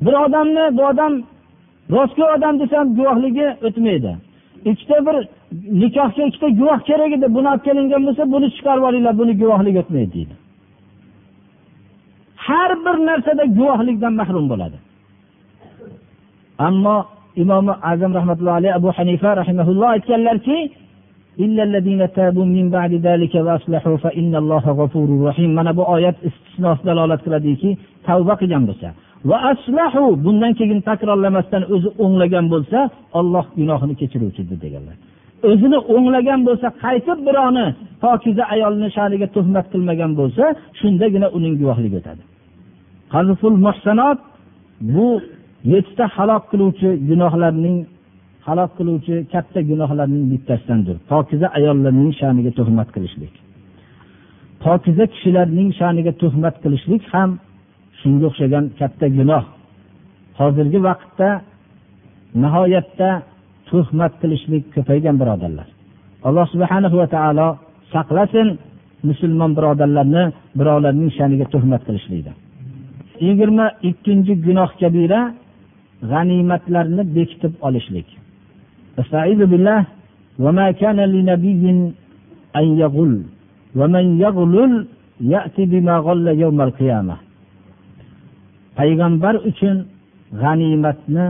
bir 0.00 0.12
odamni 0.12 0.76
bu 0.76 0.82
odam 0.86 1.12
rostgo'y 1.90 2.30
odam 2.36 2.60
desam 2.60 2.96
guvohligi 2.96 3.46
o'tmaydi. 3.66 4.12
Ikkita 4.70 4.96
bir 5.06 5.16
nikohga 5.82 6.22
ikkita 6.28 6.48
guvoh 6.60 6.80
kerak 6.88 7.12
edi 7.16 7.26
buni 7.36 7.48
olib 7.52 7.62
kelingan 7.68 8.02
bo'lsa 8.06 8.22
buni 8.34 8.48
chiqarib 8.56 8.84
olinglar 8.88 9.14
buni 9.20 9.32
guvohligi 9.42 9.78
o'tmaydi 9.82 10.12
deydi. 10.16 10.34
Har 12.46 12.70
bir 12.84 12.96
narsada 13.08 13.44
guvohlikdan 13.58 14.12
mahrum 14.20 14.46
bo'ladi. 14.52 14.78
Ammo 16.68 16.96
imom 17.42 17.66
azam 17.92 18.12
rahmatullohi 18.18 18.58
alayhi 18.60 18.74
abu 18.80 18.90
hanifa 18.98 19.30
rahimaulloh 19.40 19.88
aytganlarki 19.96 20.56
mana 25.58 25.72
bu 25.78 25.82
oyat 25.94 26.16
istisnosi 26.28 26.82
dalolat 26.88 27.20
qiladiki 27.26 27.70
tavba 28.06 28.34
qilgan 28.40 28.64
bo'lsa. 28.70 28.88
va 29.30 29.36
aslahu 29.52 30.04
bundan 30.24 30.52
keyin 30.58 30.80
takrorlamasdan 30.88 31.62
o'zi 31.74 31.88
o'nglagan 32.04 32.46
bo'lsa 32.52 32.78
olloh 33.18 33.44
gunohini 33.58 33.94
kechiruvchidir 34.00 34.58
deganlar. 34.64 34.96
O'zini 35.50 35.78
o'nglagan 35.94 36.40
bo'lsa 36.48 36.68
qaytib 36.84 37.18
birovni 37.26 37.66
pokiza 38.04 38.44
ayolni 38.54 38.88
sha'niga 38.96 39.26
tuhmat 39.36 39.66
qilmagan 39.72 40.12
bo'lsa 40.20 40.44
shundagina 40.80 41.28
uning 41.36 41.54
guvohligi 41.60 41.96
o'tadi. 42.00 42.22
Bu 44.94 45.08
yettita 45.72 46.04
halok 46.16 46.44
qiluvchi 46.52 46.88
gunohlarning 47.08 47.76
halok 48.46 48.70
qiluvchi 48.78 49.14
katta 49.32 49.60
gunohlarning 49.70 50.24
bittasidandir 50.32 50.96
pokiza 51.10 51.46
ayollarning 51.58 52.12
sha'niga 52.20 52.50
tuhmat 52.58 52.88
qilishlik. 52.94 53.34
Pokiza 54.64 55.04
kishilarning 55.12 55.68
sha'niga 55.80 56.12
tuhmat 56.22 56.56
qilishlik 56.62 57.02
ham 57.12 57.30
shunga 58.00 58.24
o'xshagan 58.30 58.64
katta 58.80 59.06
gunoh. 59.18 59.44
Hozirgi 60.38 60.78
vaqtda 60.88 61.28
nihoyatda 62.42 63.10
tuhmat 63.70 64.12
qilishlik 64.22 64.64
ko'paygan 64.74 65.16
birodarlar. 65.20 65.68
Alloh 66.26 66.46
subhana 66.52 66.88
va 67.00 67.06
taolo 67.16 67.48
saqlasin 67.94 68.48
musulmon 69.08 69.50
birodarlarni 69.58 70.24
birovlarning 70.58 71.10
sha'niga 71.18 71.46
tuhmat 71.54 71.82
qilishlikdan. 71.88 72.36
Yigirma 73.26 73.66
ikkinchi 73.90 74.32
gunoh 74.46 74.70
kabira 74.80 75.20
g'animatlarni 76.10 77.02
bekitib 77.16 77.52
olishlik. 77.68 78.08
استعيذ 79.01 79.45
بالله 79.51 79.81
وما 80.43 80.67
كان 80.81 80.99
لنبي 81.13 81.63
أن 82.59 82.65
يغل 82.83 83.13
ومن 83.75 84.05
يغلل 84.25 84.73
يأتي 85.33 85.63
بما 85.71 85.95
غل 86.05 86.27
يوم 86.43 86.61
القيامة 86.61 87.15
payg'ambar 88.79 89.35
uchun 89.49 89.77
g'animatni 90.41 91.25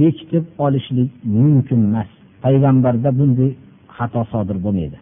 bekitib 0.00 0.44
olishlik 0.64 1.10
mumkin 1.36 1.80
emas 1.88 2.10
payg'ambarda 2.44 3.10
bunday 3.18 3.50
xato 3.96 4.22
sodir 4.32 4.56
bo'lmaydi 4.64 4.98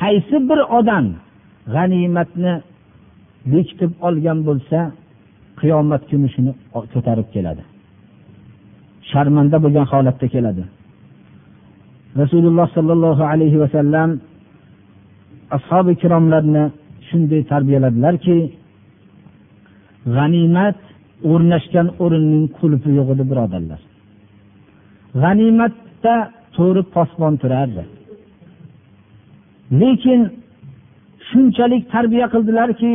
qaysi 0.00 0.36
bir 0.48 0.60
odam 0.78 1.06
g'animatni 1.74 2.54
bekitib 3.52 3.92
olgan 4.06 4.38
bo'lsa 4.48 4.78
qiyomat 5.60 6.02
kuni 6.10 6.28
shuni 6.34 6.52
ko'tarib 6.94 7.28
keladi 7.34 7.62
sharmanda 9.10 9.56
bo'lgan 9.64 9.86
holatda 9.92 10.26
keladi 10.34 10.62
Rasululloh 12.21 12.67
sollallohu 12.77 13.23
alayhi 13.31 13.57
vasallam 13.63 14.09
ashobi 15.57 15.91
ikromlarni 15.97 16.63
shunday 17.07 17.41
tarbiyaladilarki 17.51 18.37
g'animat 20.15 20.79
o'rnashgan 21.31 21.87
o'rinning 22.03 22.45
qulfi 22.59 22.89
yo'q 22.99 23.07
edi 23.15 23.23
birodarlar. 23.31 23.81
G'animatda 25.23 26.15
to'ri 26.57 26.81
posbon 26.95 27.33
turardi. 27.41 27.83
Lekin 29.81 30.21
shunchalik 31.29 31.83
tarbiya 31.93 32.27
qildilarki 32.33 32.93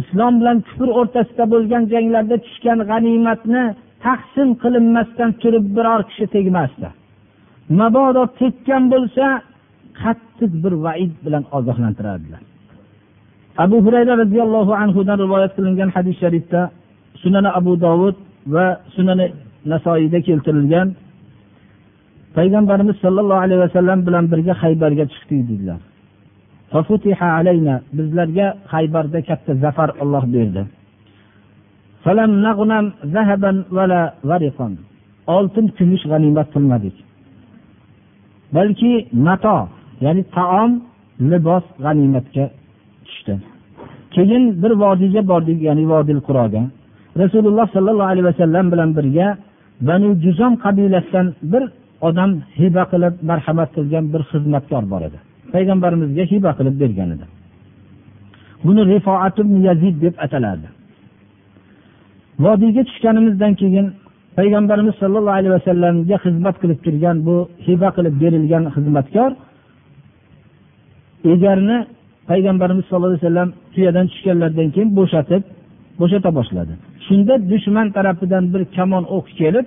islom 0.00 0.34
bilan 0.40 0.58
kufr 0.68 0.88
o'rtasida 1.00 1.44
bo'lgan 1.52 1.82
janglarda 1.92 2.36
tushgan 2.44 2.78
g'animatni 2.90 3.64
taqsim 4.06 4.48
qilinmasdan 4.62 5.30
turib 5.42 5.66
biror 5.76 6.00
kishi 6.08 6.26
tegmasdi. 6.36 6.88
Mabodo 7.68 8.22
tekkan 8.40 8.82
bo'lsa 8.92 9.26
qattiq 10.02 10.52
bir 10.64 10.74
vaid 10.84 11.12
bilan 11.24 11.44
ogohlantirardilar. 11.56 12.42
Abu 13.64 13.76
hurayra 13.84 14.14
roziyallohu 14.22 14.72
anhudan 14.82 15.18
rivoyat 15.24 15.52
qilingan 15.56 15.88
hadis 15.96 16.16
sharifda 16.22 16.60
sunani 17.22 17.50
abu 17.58 17.72
dovud 17.84 18.16
va 18.54 18.66
sunani 18.94 19.26
nasoiyda 19.72 20.18
keltirilgan 20.28 20.88
payg'ambarimiz 22.36 22.96
sollallohu 23.04 23.40
alayhi 23.46 23.60
vasallam 23.66 23.98
bilan 24.06 24.24
birga 24.32 24.54
haybarga 24.62 25.04
chiqdik 25.12 25.40
dedilar. 25.50 25.80
Bizlarga 27.98 28.46
haybarda 28.74 29.18
katta 29.28 29.52
zafar 29.64 29.90
olloh 30.02 30.24
berdi. 30.34 30.62
Oltin 35.36 35.66
kumush 35.76 36.04
g'animat 36.10 36.48
qilmadik. 36.54 36.96
Balki 38.54 38.92
mato 39.26 39.58
ya'ni 40.04 40.22
taom 40.36 40.72
libos 41.30 41.64
g'animatga 41.84 42.44
tushdi. 43.06 43.34
Keyin 44.14 44.44
bir 44.62 44.72
vodiyga 44.82 45.22
bordik 45.30 45.58
ya'ni 45.68 45.84
vodil 45.92 46.20
quroga. 46.28 46.62
Rasululloh 47.22 47.66
sollallohu 47.74 48.10
alayhi 48.12 48.26
vasallam 48.30 48.66
bilan 48.72 48.90
birga 48.98 49.26
banu 49.88 50.08
juzom 50.24 50.52
qabilasidan 50.64 51.26
bir 51.52 51.62
odam 52.08 52.30
hiba 52.60 52.82
qilib 52.92 53.14
marhamat 53.30 53.70
qilgan 53.76 54.04
bir 54.12 54.22
xizmatkor 54.30 54.84
bor 54.92 55.02
edi. 55.08 55.18
Payg'ambarimizga 55.52 56.24
hiba 56.32 56.50
qilib 56.58 56.76
bergan 56.82 57.08
edi. 57.14 57.26
Buni 58.64 58.82
rifoat 58.92 59.36
yazid 59.68 59.96
deb 60.04 60.14
atalardi. 60.24 60.68
Vodiyga 62.44 62.82
tushganimizdan 62.88 63.52
keyin 63.60 63.86
payg'ambarimiz 64.38 64.94
sollallohu 65.02 65.36
alayhi 65.38 65.54
vasallamga 65.58 66.16
xizmat 66.24 66.56
qilib 66.62 66.78
turgan 66.84 67.16
bu 67.26 67.36
hiba 67.66 67.88
qilib 67.96 68.14
berilgan 68.22 68.64
xizmatkor 68.74 69.30
egarni 71.32 71.78
payg'ambarimiz 72.30 72.84
sallallohu 72.86 73.12
alayhi 73.12 73.24
vasallam 73.26 73.50
tuyadan 73.74 74.06
tushganlaridan 74.12 74.68
keyin 74.74 74.90
bo'shatib 74.98 75.42
bo'shata 76.00 76.30
boshladi. 76.38 76.72
Shunda 77.06 77.34
dushman 77.50 77.86
tarafidan 77.96 78.44
bir 78.52 78.62
kamon 78.76 79.04
o'q 79.16 79.26
kelib 79.40 79.66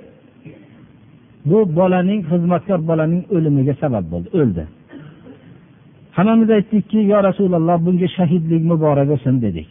bu 1.50 1.58
bolaning 1.80 2.22
xizmatkor 2.32 2.80
bolaning 2.90 3.24
o'limiga 3.36 3.74
sabab 3.84 4.06
bo'ldi 4.12 4.30
o'ldi. 4.40 4.64
Hammamiz 6.18 6.50
aytdikki 6.58 7.00
yo 7.12 7.18
rasululloh 7.28 7.78
bunga 7.86 8.08
shahidlik 8.18 8.62
muborak 8.72 9.08
bo'lsin 9.12 9.36
dedik. 9.46 9.70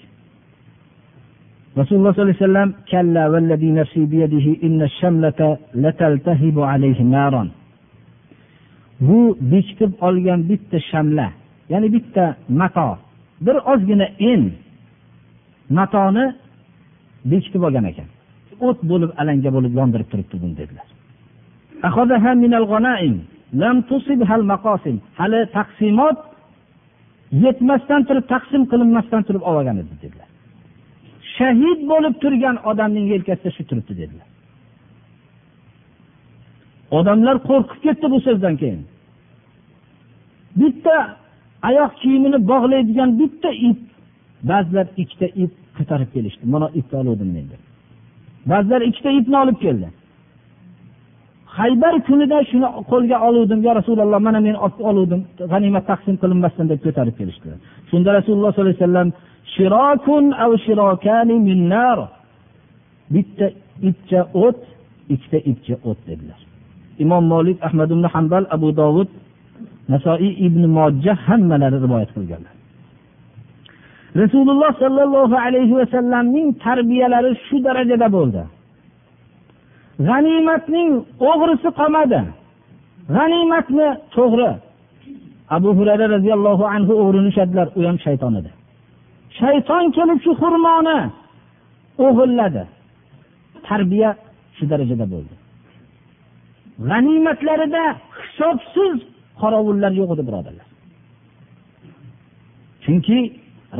Rasululloh 1.79 2.13
sollallohu 2.15 2.31
alayhi 2.31 2.45
vasallam 2.45 2.71
kalla 2.93 3.23
vallazi 3.35 3.71
nafsi 3.79 4.03
biyadihi 4.13 4.53
inna 4.67 4.87
shamlata 5.01 5.49
lataltahibu 5.85 6.63
alayhi 6.73 7.11
naron 7.17 7.49
bu 9.07 9.21
bekitib 9.53 9.93
olgan 10.07 10.41
bitta 10.51 10.79
shamla 10.91 11.27
ya'ni 11.73 11.89
bitta 11.97 12.25
mato 12.61 12.91
bir 13.47 13.57
ozgina 13.73 14.07
en 14.31 14.43
matoni 15.71 16.25
bekitib 17.25 17.63
olgan 17.67 17.85
ekan. 17.93 18.09
O't 18.67 18.79
bo'lib 18.91 19.11
alanga 19.21 19.51
bo'lib 19.57 19.73
yondirib 19.81 20.09
turibdi 20.13 20.37
buni 20.43 20.55
dedilar. 20.61 20.87
Hali 25.19 25.41
taqsimot 25.57 26.19
yetmasdan 27.45 28.01
turib 28.09 28.25
taqsim 28.35 28.63
qilinmasdan 28.71 29.23
turib 29.27 29.43
olgan 29.51 29.77
edi 29.83 29.95
dedilar. 30.05 30.29
Shahid 31.39 31.81
bo'lib 31.91 32.15
turgan 32.23 32.57
odamning 32.71 33.07
yelkasida 33.15 33.51
shu 33.57 33.63
turibdi 33.71 33.95
dedilar. 34.01 34.29
Odamlar 36.99 37.37
qo'rqib 37.49 37.81
ketdi 37.87 38.07
bu 38.15 38.19
so'zdan 38.27 38.55
keyin. 38.63 38.83
Bitta 40.61 40.97
oyoq 41.69 41.93
kiyimini 42.03 42.39
bog'laydigan 42.51 43.11
bitta 43.21 43.51
ip 43.69 43.81
ba'zilar 44.51 44.87
ikkita 45.03 45.27
ip 45.43 45.53
ko'tarib 45.77 46.11
kelishdi. 46.15 46.45
Mana 46.55 46.67
ipni 46.79 46.97
oluvdim 47.03 47.31
men 47.37 47.47
deb. 47.53 47.63
Ba'zilar 48.51 48.81
ikkita 48.91 49.11
ipni 49.21 49.37
olib 49.45 49.59
keldi. 49.65 49.89
Haybar 51.59 51.95
kunida 52.07 52.39
shuni 52.51 52.69
qo'lga 52.91 53.17
oluvdim. 53.29 53.59
Yo 53.67 53.73
rasululloh 53.81 54.21
mana 54.27 54.41
men 54.47 54.57
oluvdim. 54.91 55.21
G'animat 55.53 55.85
taqsim 55.91 56.15
qilinmasdan 56.23 56.67
deb 56.73 56.81
ko'tarib 56.87 57.15
kelishdi 57.21 57.49
shunda 57.91 58.11
rasululloh 58.19 58.51
sollallohu 58.53 58.67
alayhi 58.67 58.83
vasallam 61.53 62.09
bitta 63.15 63.47
ipcha 63.89 64.21
o't 64.45 64.61
ikkita 65.15 65.39
ipcha 65.51 65.75
o't 65.89 66.01
dedilar. 66.09 66.41
Imom 67.05 67.25
molik 67.35 67.59
ahmad 67.67 67.91
ibn 67.95 68.05
hambal 68.15 68.45
abu 68.57 68.69
dovud 68.81 69.09
nasoiy 69.93 70.33
ibn 70.47 70.63
mojja 70.79 71.15
hammalari 71.27 71.79
rivoyat 71.85 72.11
qilganlar. 72.17 72.55
Rasululloh 74.23 74.73
sollallohu 74.83 75.37
alayhi 75.47 75.75
vasallamning 75.81 76.49
tarbiyalari 76.65 77.31
shu 77.47 77.57
darajada 77.67 78.09
bo'ldi. 78.17 78.43
G'animatning 80.09 80.91
o'g'risi 81.31 81.69
qolmadi. 81.79 82.21
G'animatni 83.17 83.89
to'g'ri. 84.17 84.51
Abu 85.57 85.71
hurayra 85.79 86.07
roziyallohu 86.15 86.65
anhu 86.75 86.93
o'g'rini 87.03 87.29
ushladilar. 87.33 87.69
U 87.79 87.81
ham 87.89 87.97
shayton 88.07 88.33
edi. 88.41 88.51
Shayton 89.41 89.85
kelib 89.97 90.19
shu 90.25 90.33
xurmoni 90.43 90.99
o'g'irladi. 92.07 92.63
Tarbiya 93.69 94.11
shu 94.57 94.65
darajada 94.71 95.07
bo'ldi. 95.15 95.35
G'animatlarida 96.89 97.85
hisobsiz 98.21 98.95
qorovullar 99.41 99.93
yo'q 100.01 100.11
edi 100.15 100.23
birodarlar. 100.29 100.67
Chunki 102.85 103.19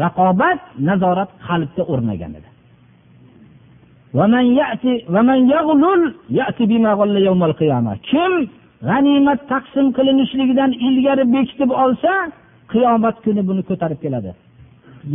raqobat 0.03 0.61
nazorat 0.89 1.31
qalbda 1.47 1.83
o'rnagan 1.93 2.33
edi. 2.39 2.49
Kim 8.11 8.33
g'animat 8.89 9.41
taqsim 9.53 9.87
qilinishligidan 9.97 10.71
ilgari 10.87 11.25
bekitib 11.35 11.71
olsa 11.85 12.13
qiyomat 12.73 13.17
kuni 13.25 13.43
buni 13.49 13.63
ko'tarib 13.69 14.01
keladi. 14.05 14.31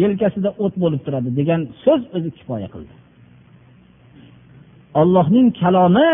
Yelkasida 0.02 0.50
o't 0.64 0.76
bo'lib 0.84 1.02
turadi 1.06 1.30
degan 1.39 1.62
so'z 1.84 2.02
o'zi 2.16 2.30
kifoya 2.38 2.68
qildi. 2.74 2.93
Ollohning 5.02 5.47
kalomi 5.62 6.10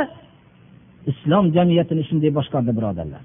islom 1.12 1.46
jamiyatini 1.56 2.04
shunday 2.10 2.32
boshqardi 2.38 2.72
birodarlar. 2.78 3.24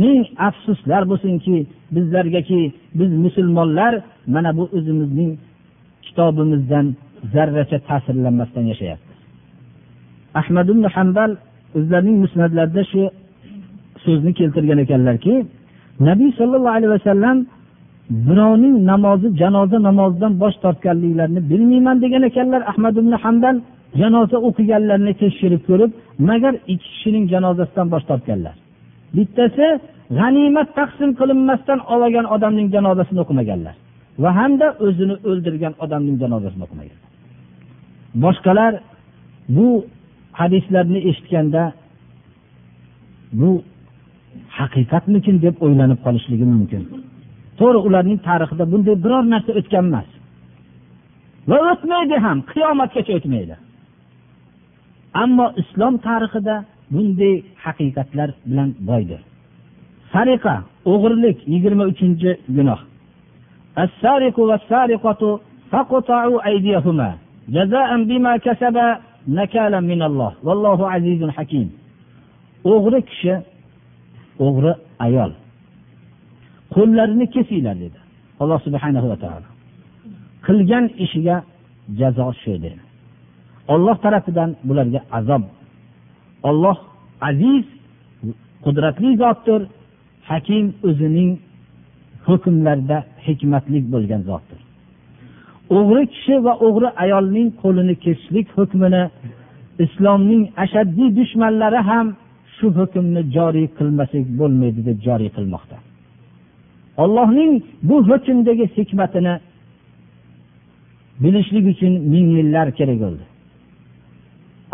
Ming 0.00 0.20
afsuslar 0.48 1.02
bo'lsinki 1.10 1.56
bizlargaki 1.94 2.60
biz 2.98 3.10
musulmonlar 3.24 3.92
mana 4.34 4.50
bu 4.58 4.64
o'zimizning 4.76 5.30
kitobimizdan 6.06 6.86
zarracha 7.32 7.78
ta'sirlanmasdan 7.88 8.64
yashayapti. 8.72 9.12
Ahmad 10.40 10.66
ibn 10.74 10.84
hambal 10.96 11.30
o'zlarining 11.78 12.16
musnatlarida 12.24 12.82
shu 12.92 13.02
so'zni 14.04 14.32
keltirgan 14.38 14.78
ekanlarki 14.84 15.34
nabiy 16.08 16.30
sollallohu 16.38 16.76
alayhi 16.78 16.92
vasallam 16.96 17.36
birovning 18.28 18.74
namozi 18.90 19.28
janoza 19.42 19.78
namozidan 19.88 20.32
bosh 20.42 20.56
tortganliklarini 20.64 21.40
bilmayman 21.50 21.96
degan 22.04 22.22
ekanlar. 22.30 22.60
Ahmad 22.72 22.94
ibn 23.02 23.12
hambal 23.24 23.56
janoza 24.00 24.36
o'qiganlarini 24.48 25.14
tekshirib 25.22 25.62
ko'rib 25.68 25.90
magar 26.30 26.54
ikki 26.72 26.88
kishining 26.92 27.24
janozasidan 27.32 27.86
bosh 27.94 28.04
tortganlar. 28.10 28.54
Bittasi 29.16 29.66
g'animat 30.18 30.68
taqsim 30.78 31.10
qilinmasdan 31.20 31.78
olgan 31.94 32.26
odamning 32.34 32.68
janozasini 32.74 33.20
o'qimaganlar 33.24 33.74
va 34.22 34.30
hamda 34.38 34.66
o'zini 34.86 35.14
o'ldirgan 35.30 35.74
odamning 35.84 36.16
janozasini 36.22 36.62
o'qimagan 36.66 36.98
boshqalar 38.22 38.72
bu 39.56 39.68
hadislarni 40.40 41.00
eshitganda 41.08 41.62
bu 43.40 43.50
haqiqatmikin 44.58 45.36
deb 45.44 45.54
o'ylanib 45.64 46.00
qolishligi 46.06 46.46
mumkin. 46.54 46.82
To'g'ri 47.58 47.78
ularning 47.88 48.18
tarixida 48.28 48.64
bunday 48.72 48.96
biror 49.04 49.24
narsa 49.32 49.50
o'tgan 49.60 49.84
emas. 49.90 50.08
Va 51.48 51.56
o'tmaydi 51.70 52.16
ham 52.26 52.38
qiyomatgacha 52.52 53.12
o'tmaydi. 53.18 53.56
Ammo 55.22 55.46
islom 55.62 55.94
tarixida 56.08 56.54
bunday 56.94 57.34
haqiqatlar 57.64 58.28
bilan 58.48 58.70
boydir 58.90 59.20
sariqa 60.14 60.54
o'g'irlik 60.92 61.38
yigirma 61.52 61.84
uchinchi 61.92 62.30
gunoh. 62.56 62.80
O'g'ri 72.72 73.00
kishi 73.08 73.34
o'g'ri 74.46 74.72
ayol. 75.06 75.32
Qo'llarini 76.74 77.26
kesinglar 77.34 77.76
dedi. 77.84 77.98
Alloh 78.40 78.58
subhana 78.66 79.00
va 79.10 79.16
taolo. 79.24 79.48
Qilgan 80.46 80.84
ishiga 81.04 81.36
jazo 82.00 82.26
shu 82.42 82.54
dedi 82.64 82.80
olloh 83.68 83.96
tarafidan 84.04 84.56
bularga 84.64 85.00
azob. 85.18 85.42
Olloh 86.42 86.76
aziz 87.20 87.64
qudratli 88.64 89.10
zotdir. 89.22 89.60
Hakim 90.30 90.66
o'zining 90.88 91.30
hukmlarida 92.26 92.98
hikmatli 93.26 93.78
bo'lgan 93.92 94.22
zotdir. 94.30 94.60
O'g'ri 95.70 96.02
kishi 96.14 96.34
va 96.46 96.52
o'g'ri 96.66 96.88
ayolning 97.04 97.48
qo'lini 97.62 97.94
kesishlik 98.04 98.46
hukmini 98.56 99.02
islomning 99.84 100.42
ashaddiy 100.64 101.08
dushmanlari 101.18 101.80
ham 101.90 102.06
shu 102.56 102.66
hukmni 102.78 103.22
joriy 103.36 103.66
qilmasak 103.78 104.24
bo'lmaydi 104.40 104.80
deb 104.88 104.98
joriy 105.06 105.30
qilmoqda. 105.36 105.76
Allohning 107.04 107.52
bu 107.88 107.96
hukmdagi 108.08 108.66
hikmatini 108.76 109.34
bilishlik 111.22 111.64
uchun 111.72 111.92
ming 112.12 112.26
yillar 112.38 112.66
kerak 112.78 112.98
bo'ldi. 113.04 113.24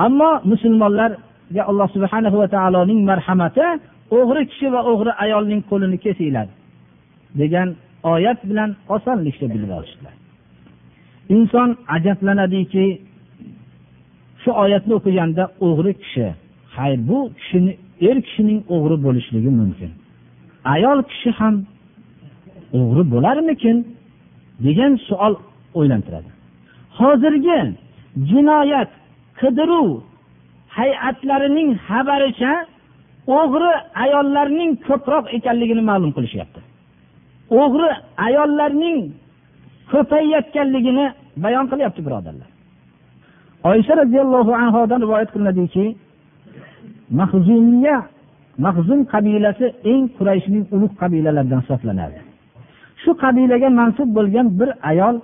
Ammo 0.07 0.31
musulmonlarga 0.53 1.63
alloh 1.71 1.89
subhana 1.97 2.29
va 2.41 2.47
taoloning 2.57 3.01
marhamati 3.11 3.67
o'g'ri 4.19 4.43
kishi 4.51 4.67
va 4.75 4.81
o'g'ri 4.91 5.13
ayolning 5.25 5.61
qo'lini 5.71 5.99
kesinglar 6.05 6.47
degan 7.41 7.69
oyat 8.15 8.39
bilan 8.51 8.71
osonlikcha 8.95 9.47
bilib 9.55 9.71
olishdilar. 9.79 10.15
Inson 11.35 11.69
ajablanadiki 11.97 12.87
shu 14.43 14.51
oyatni 14.63 14.93
o'qiganda 14.99 15.45
o'g'ri 15.67 15.93
kishi 16.03 16.27
hay 16.77 16.93
bu 17.09 17.19
kishini 17.39 17.73
er 18.09 18.17
kishining 18.27 18.61
o'g'ri 18.75 18.97
bo'lishligi 19.05 19.51
mumkin. 19.61 19.91
Ayol 20.75 20.99
kishi 21.11 21.31
ham 21.39 21.55
o'g'ri 22.79 23.03
bo'larmikin? 23.15 23.79
degan 24.67 24.93
savol 25.09 25.35
o'ylantiradi. 25.79 26.31
Hozirgi 26.99 27.61
jinoyat 28.31 28.91
qidiruv 29.41 29.89
hay'atlarining 30.79 31.71
xabaricha 31.87 32.53
o'g'ri 33.39 33.73
ayollarning 34.05 34.71
ko'proq 34.89 35.25
ekanligini 35.37 35.83
ma'lum 35.91 36.11
qilishyapti. 36.17 36.61
O'g'ri 37.63 37.89
ayollarning 38.27 38.99
ko'payayotganligini 39.93 41.07
bayon 41.37 41.67
qilyapti 41.71 42.01
birodarlar. 42.07 42.49
Oysha 43.71 43.95
roziyallohu 44.03 44.53
anhodan 44.63 45.01
rivoyat 45.05 45.31
qilinadiki 45.35 45.85
mahzumiya 47.21 47.97
mahzum 48.65 49.01
qabilasi 49.13 49.67
eng 49.93 50.05
qurayshning 50.17 50.65
ulug' 50.75 50.95
qabilalaridan 51.03 51.61
hisoblanadi. 51.65 52.19
Shu 53.03 53.11
qabilaga 53.25 53.69
mansub 53.81 54.09
bo'lgan 54.17 54.47
bir 54.61 54.71
ayol 54.91 55.17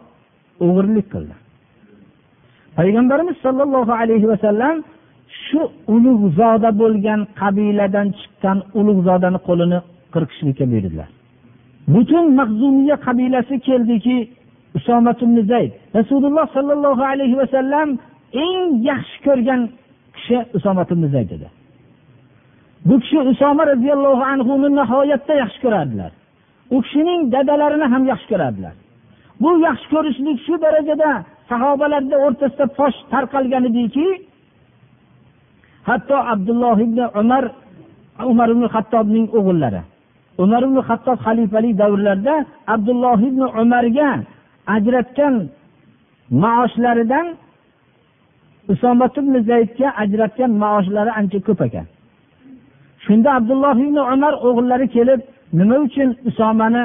o'g'irlik 0.64 1.06
qildi. 1.14 1.34
Payg'ambarimiz 2.78 3.36
sollallohu 3.44 3.92
alayhi 4.02 4.26
vasallam 4.32 4.76
shu 5.44 5.60
ulug'zoda 5.94 6.70
bo'lgan 6.82 7.20
qabiladan 7.40 8.06
chiqqan 8.18 8.58
ulug'zodani 8.78 9.38
qo'lini 9.48 9.78
qirqishlikka 10.14 10.64
buyurdilar. 10.70 11.08
Butun 11.94 12.24
mahzumiya 12.40 12.96
qabilasi 13.06 13.54
keldiki 13.68 14.16
zayd. 15.52 15.72
Rasululloh 15.94 16.46
sollallohu 16.56 17.02
alayhi 17.12 17.36
vasallam 17.42 17.88
eng 18.32 18.82
yaxshi 18.90 19.18
ko'rgan 19.26 19.60
kishi 20.16 20.38
usomat 20.56 20.88
zayd 21.14 21.30
edi. 21.36 21.48
Bu 22.88 22.94
kishi 23.00 23.18
usoma 23.32 23.62
roziyallohu 23.72 24.22
anhuni 24.32 24.68
nihoyatda 24.78 25.34
yaxshi 25.42 25.58
ko'rardilar. 25.64 26.10
U 26.74 26.76
kishining 26.84 27.20
dadalarini 27.34 27.86
ham 27.92 28.02
yaxshi 28.12 28.28
ko'rardilar. 28.32 28.74
Bu 29.42 29.50
yaxshi 29.66 29.86
ko'rishlik 29.94 30.38
shu 30.46 30.54
darajada 30.64 31.10
sahobalarni 31.50 32.16
o'rtasida 32.26 32.66
fosh 32.78 32.98
tarqalgan 33.12 33.64
ediki 33.70 34.06
hatto 35.88 36.16
abdulloh 36.32 36.76
ibn 36.86 36.98
umar 37.20 37.44
umar 38.30 38.48
ibn 38.54 38.64
hattobning 38.74 39.26
o'g'illari 39.38 39.82
umar 40.44 40.62
ibn 40.68 40.78
hattob 40.88 41.18
xalifalik 41.26 41.74
davrlarida 41.82 42.36
abdulloh 42.74 43.18
ibn 43.30 43.42
umarga 43.62 44.10
ajratgan 44.74 45.34
maoshlaridan 46.42 47.26
usomat 48.72 49.18
ibn 49.18 49.34
zaydga 49.50 49.88
ajratgan 50.02 50.50
maoshlari 50.62 51.10
ancha 51.20 51.38
ko'p 51.46 51.60
ekan. 51.66 51.86
Shunda 53.04 53.28
abdulloh 53.38 53.74
ibn 53.84 53.96
umar 54.14 54.32
o'g'illari 54.46 54.86
kelib 54.96 55.20
nima 55.58 55.76
uchun 55.86 56.08
usomani 56.28 56.82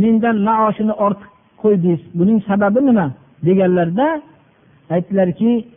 mendan 0.00 0.36
maoshini 0.48 0.94
ortiq 1.06 1.30
qo'ydingiz? 1.62 2.00
Buning 2.18 2.38
sababi 2.48 2.80
nima? 2.88 3.06
deganlarida 3.46 4.22
aytdilarki 4.90 5.68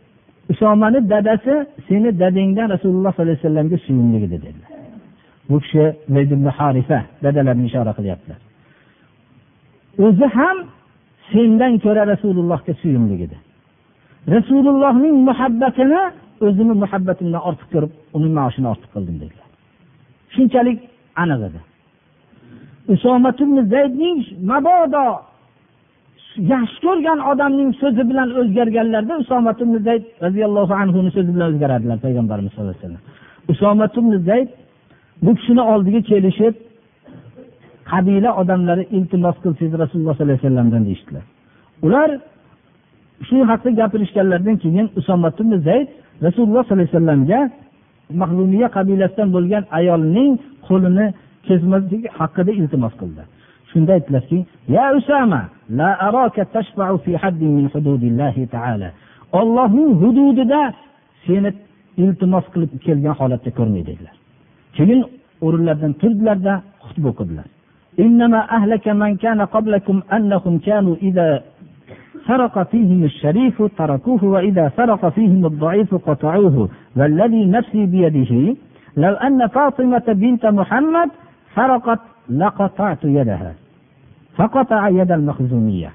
usomani 0.50 1.10
dadasi 1.10 1.66
seni 1.88 2.18
dadangdan 2.20 2.68
rasululloh 2.74 3.12
sollallohu 3.12 3.22
alayhi 3.22 3.38
vasallamga 3.38 3.78
suyumli 3.86 4.16
edi 4.16 4.30
dedilar. 4.30 4.70
Bu 5.50 5.60
kishi 5.60 5.84
harifa 6.58 6.98
dadalarini 7.22 7.66
ishora 7.66 7.92
qilyaptilar. 7.98 8.38
O'zi 10.04 10.26
ham 10.36 10.56
sendan 11.32 11.72
ko'ra 11.84 12.02
rasulullohga 12.12 12.72
suyumli 12.82 13.16
edi. 13.26 13.36
Rasulullohning 14.34 15.16
muhabbatini 15.28 16.02
o'zimni 16.46 16.74
muhabbatimdan 16.84 17.42
ortiq 17.48 17.68
ko'rib 17.74 17.92
uning 18.16 18.32
maoshini 18.38 18.68
ortiq 18.72 18.90
qildim 18.94 19.16
dedilar. 19.22 19.48
Shunchalik 20.34 20.78
aniq 21.22 21.40
edi. 21.48 21.60
Zaydning 23.74 24.18
mabodo 24.50 25.06
yaxshi 26.54 26.78
ko'rgan 26.86 27.18
odamning 27.30 27.70
so'zi 27.80 28.02
bilan 28.10 28.28
o'zgarganlarda 28.40 29.14
usomat 29.22 29.58
zayd 29.88 30.04
roziyallohu 30.24 30.74
anhuni 30.82 31.10
so'zi 31.16 31.30
bilan 31.34 31.46
o'zgaradilar 31.52 31.98
payg'ambarimiz 32.06 32.50
sallallohu 32.52 32.76
alayhi 32.76 32.84
vasallam. 32.84 33.04
Usomat 33.52 33.92
zayd 34.30 34.48
bu 35.24 35.30
kishini 35.38 35.62
oldiga 35.72 36.00
kelishib 36.10 36.54
qabila 37.92 38.30
odamlari 38.40 38.84
iltimos 38.96 39.36
qilsangiz 39.42 39.72
rasululloh 39.82 40.14
sollallohu 40.14 40.28
alayhi 40.28 40.42
vasallamdan 40.42 40.82
deyishdilar. 40.88 41.24
Ular 41.86 42.10
shu 43.28 43.36
haqda 43.50 43.70
gapirishganlaridan 43.80 44.56
keyin 44.64 44.86
usomat 45.00 45.34
zayd 45.68 45.88
rasululloh 46.26 46.62
sollallohu 46.64 46.76
alayhi 46.76 46.92
vasallamga 46.94 47.40
mahlumiya 48.20 48.68
qabilasidan 48.76 49.28
bo'lgan 49.36 49.64
ayolning 49.78 50.32
qo'lini 50.68 51.06
kesmaslik 51.46 52.02
haqida 52.18 52.52
iltimos 52.60 52.94
qildi. 53.00 53.22
Shunda 53.70 53.90
aytdilarki 53.96 54.38
ya 54.76 54.84
usama 54.98 55.40
la 55.78 55.90
araka 56.08 56.42
tashfa'u 56.56 56.96
fi 57.04 57.12
haddin 57.22 57.50
min 57.58 57.66
hududillahi 57.72 58.42
ta'ala. 58.54 58.88
Ollohning 59.40 59.90
hududida 60.02 60.60
seni 61.26 61.50
iltimos 62.02 62.44
qilib 62.52 62.70
kelgan 62.86 63.14
holatda 63.20 63.50
ko'rmay 63.58 63.82
dedilar. 63.90 64.14
Keyin 64.76 65.00
o'rinlaridan 65.46 65.92
turdilarda 66.00 66.52
xutba 66.86 67.08
o'qidilar. 67.12 67.46
إنما 68.00 68.40
أهلك 68.56 68.88
من 68.88 69.16
كان 69.16 69.40
قبلكم 69.40 70.02
أنهم 70.12 70.58
كانوا 70.58 70.96
إذا 71.02 71.42
سرق 72.26 72.62
فيهم 72.70 73.04
الشريف 73.04 73.62
تركوه 73.78 74.24
وإذا 74.24 74.72
سرق 74.76 75.08
فيهم 75.08 75.46
الضعيف 75.46 75.94
قطعوه. 75.94 76.68
والذي 76.96 77.44
نفسي 77.46 77.86
بيده 77.86 78.56
لو 78.96 79.14
أن 79.14 79.46
فاطمة 79.46 80.06
بنت 80.08 80.46
محمد 80.46 81.10
سرقت 81.56 82.00
لقطعت 82.30 83.04
يدها 83.04 83.52
فقطع 84.36 84.88
يد 84.88 85.12
المخزومية. 85.12 85.90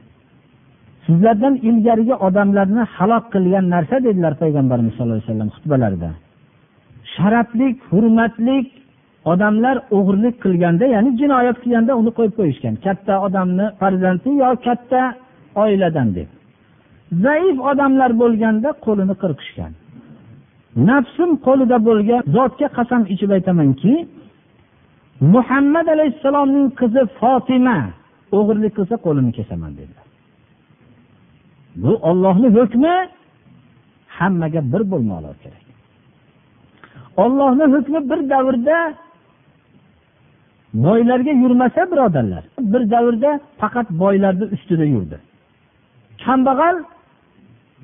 sizlardan 1.07 1.55
ilgarigi 1.69 2.15
odamlarni 2.27 2.83
halok 2.95 3.25
qilgan 3.33 3.65
narsa 3.73 3.97
dedilar 4.07 4.33
payg'ambarimiz 4.43 4.93
sallallohu 4.95 5.19
alayhi 5.19 5.29
vasallam 5.31 5.49
xutbalarida. 5.55 6.09
Sharaflik 7.15 7.77
hurmatlik 7.91 8.67
odamlar 9.31 9.75
o'g'irlik 9.97 10.35
qilganda 10.43 10.85
ya'ni 10.95 11.11
jinoyat 11.21 11.57
qilganda 11.63 11.91
uni 12.01 12.11
qo'yib 12.17 12.33
qo'yishgan. 12.39 12.73
Katta 12.85 13.13
odamni 13.27 13.65
farzandi 13.79 14.29
yo 14.43 14.49
katta 14.67 15.01
oiladan 15.63 16.09
deb. 16.17 16.29
Zaif 17.25 17.57
odamlar 17.71 18.11
bo'lganda 18.21 18.69
qo'lini 18.85 19.15
qirqishgan. 19.23 19.71
Nafsim 20.89 21.31
qo'lida 21.47 21.77
bo'lgan 21.87 22.21
zotga 22.35 22.67
qasam 22.77 23.01
ichib 23.13 23.29
aytamanki 23.37 23.93
muhammad 25.35 25.87
alayhissalomning 25.95 26.67
qizi 26.79 27.01
fotima 27.19 27.79
o'g'irlik 28.37 28.73
qilsa 28.77 28.95
qo'lini 29.05 29.31
kesaman 29.37 29.71
dedilar 29.79 30.03
bu 31.75 31.91
ollohni 31.95 32.49
hukmi 32.57 33.09
hammaga 34.07 34.61
bir 34.73 34.81
bo'lmoqligi 34.91 35.37
kerak. 35.43 35.63
Ollohni 37.23 37.65
hukmi 37.73 37.99
bir 38.09 38.29
davrda 38.29 38.77
boylarga 40.73 41.31
yurmasa 41.31 41.91
birodarlar 41.91 42.43
bir 42.59 42.91
davrda 42.91 43.39
faqat 43.61 43.87
boylarni 43.89 44.45
ustida 44.55 44.85
yurdi. 44.85 45.17
Kambag'al 46.25 46.77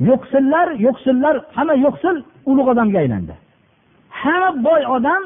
yo'qsillar 0.09 0.67
yo'qsillar 0.85 1.35
hamma 1.55 1.73
yo'qsil 1.85 2.15
ulug' 2.49 2.69
odamga 2.73 2.97
aylandi. 3.03 3.33
Hamma 4.21 4.49
boy 4.67 4.81
odam 4.95 5.23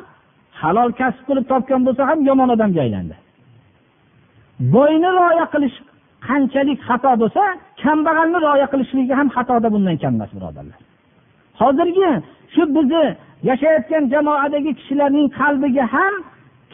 halol 0.61 0.91
kasb 0.99 1.21
qilib 1.27 1.45
topgan 1.51 1.81
bo'lsa 1.87 2.01
ham 2.09 2.19
yomon 2.29 2.49
odamga 2.55 2.81
aylandi. 2.85 3.15
Boyni 4.75 5.09
rioya 5.17 5.45
qilish 5.53 5.77
qanchalik 6.27 6.79
xato 6.87 7.11
bo'lsa 7.21 7.43
kambag'alni 7.83 8.37
rioya 8.45 8.67
qilishligi 8.73 9.13
ham 9.19 9.27
xatoda 9.35 9.67
bundan 9.75 9.95
kam 10.01 10.13
emas 10.17 10.31
birodarlar. 10.37 10.79
Hozirgi 11.61 12.11
shu 12.53 12.61
bizni 12.75 13.05
yashayotgan 13.49 14.03
jamoadagi 14.13 14.71
kishilarning 14.79 15.27
qalbiga 15.39 15.85
ham 15.95 16.13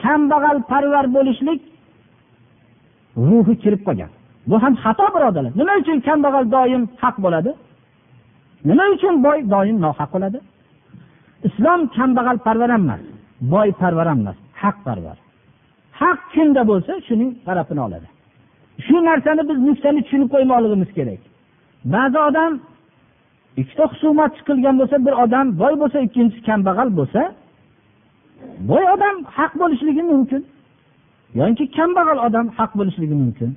kambag'al 0.04 0.58
parvar 0.72 1.06
bo'lishlik 1.16 1.62
ruhi 3.30 3.54
kirib 3.64 3.82
qolgan. 3.88 4.12
Bu 4.50 4.56
ham 4.64 4.74
xato 4.84 5.06
birodarlar. 5.16 5.52
Nima 5.60 5.74
uchun 5.82 5.98
kambag'al 6.08 6.46
doim 6.56 6.84
haq 7.02 7.16
bo'ladi? 7.26 7.52
Nima 8.70 8.86
uchun 8.96 9.16
boy 9.26 9.40
doim 9.54 9.78
nohaq 9.86 10.10
bo'ladi? 10.16 10.40
Islom 11.48 11.80
kambag'al 11.98 12.38
ham 12.46 12.72
emas 12.78 13.02
boy 13.54 13.70
ham 13.82 14.20
emas 14.22 14.38
haqparvar 14.62 15.18
haq 16.02 16.20
kimda 16.34 16.62
bo'lsa 16.72 16.92
shuning 17.08 17.32
tarafini 17.48 17.82
oladi. 17.88 18.08
Shu 18.86 18.96
narsani 19.10 19.44
biz 19.50 19.58
nuqtani 19.68 20.00
tushunib 20.06 20.30
qo'ymoqligimiz 20.34 20.90
kerak. 20.98 21.22
Ba'zi 21.94 22.20
odam 22.30 22.52
ikkita 23.62 23.86
husumat 23.92 24.34
qilgan 24.48 24.76
bo'lsa 24.82 24.96
bir 25.06 25.14
odam 25.24 25.46
boy 25.62 25.74
bo'lsa 25.82 25.98
ikkinchisi 26.08 26.42
kambag'al 26.50 26.90
bo'lsa 27.00 27.22
boy 28.70 28.84
odam 28.94 29.16
haq 29.38 29.52
bo'lishligi 29.62 30.04
mumkin. 30.12 30.42
Yoki 31.40 31.66
kambag'al 31.78 32.20
odam 32.28 32.48
haq 32.58 32.72
bo'lishligi 32.80 33.16
mumkin. 33.24 33.50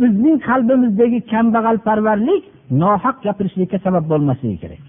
Bizning 0.00 0.36
qalbimizdagi 0.48 1.18
kambag'alparvarlik 1.32 2.44
nohaq 2.82 3.16
gapirishlikka 3.26 3.78
sabab 3.86 4.04
bo'lmasligi 4.12 4.58
kerak. 4.62 4.82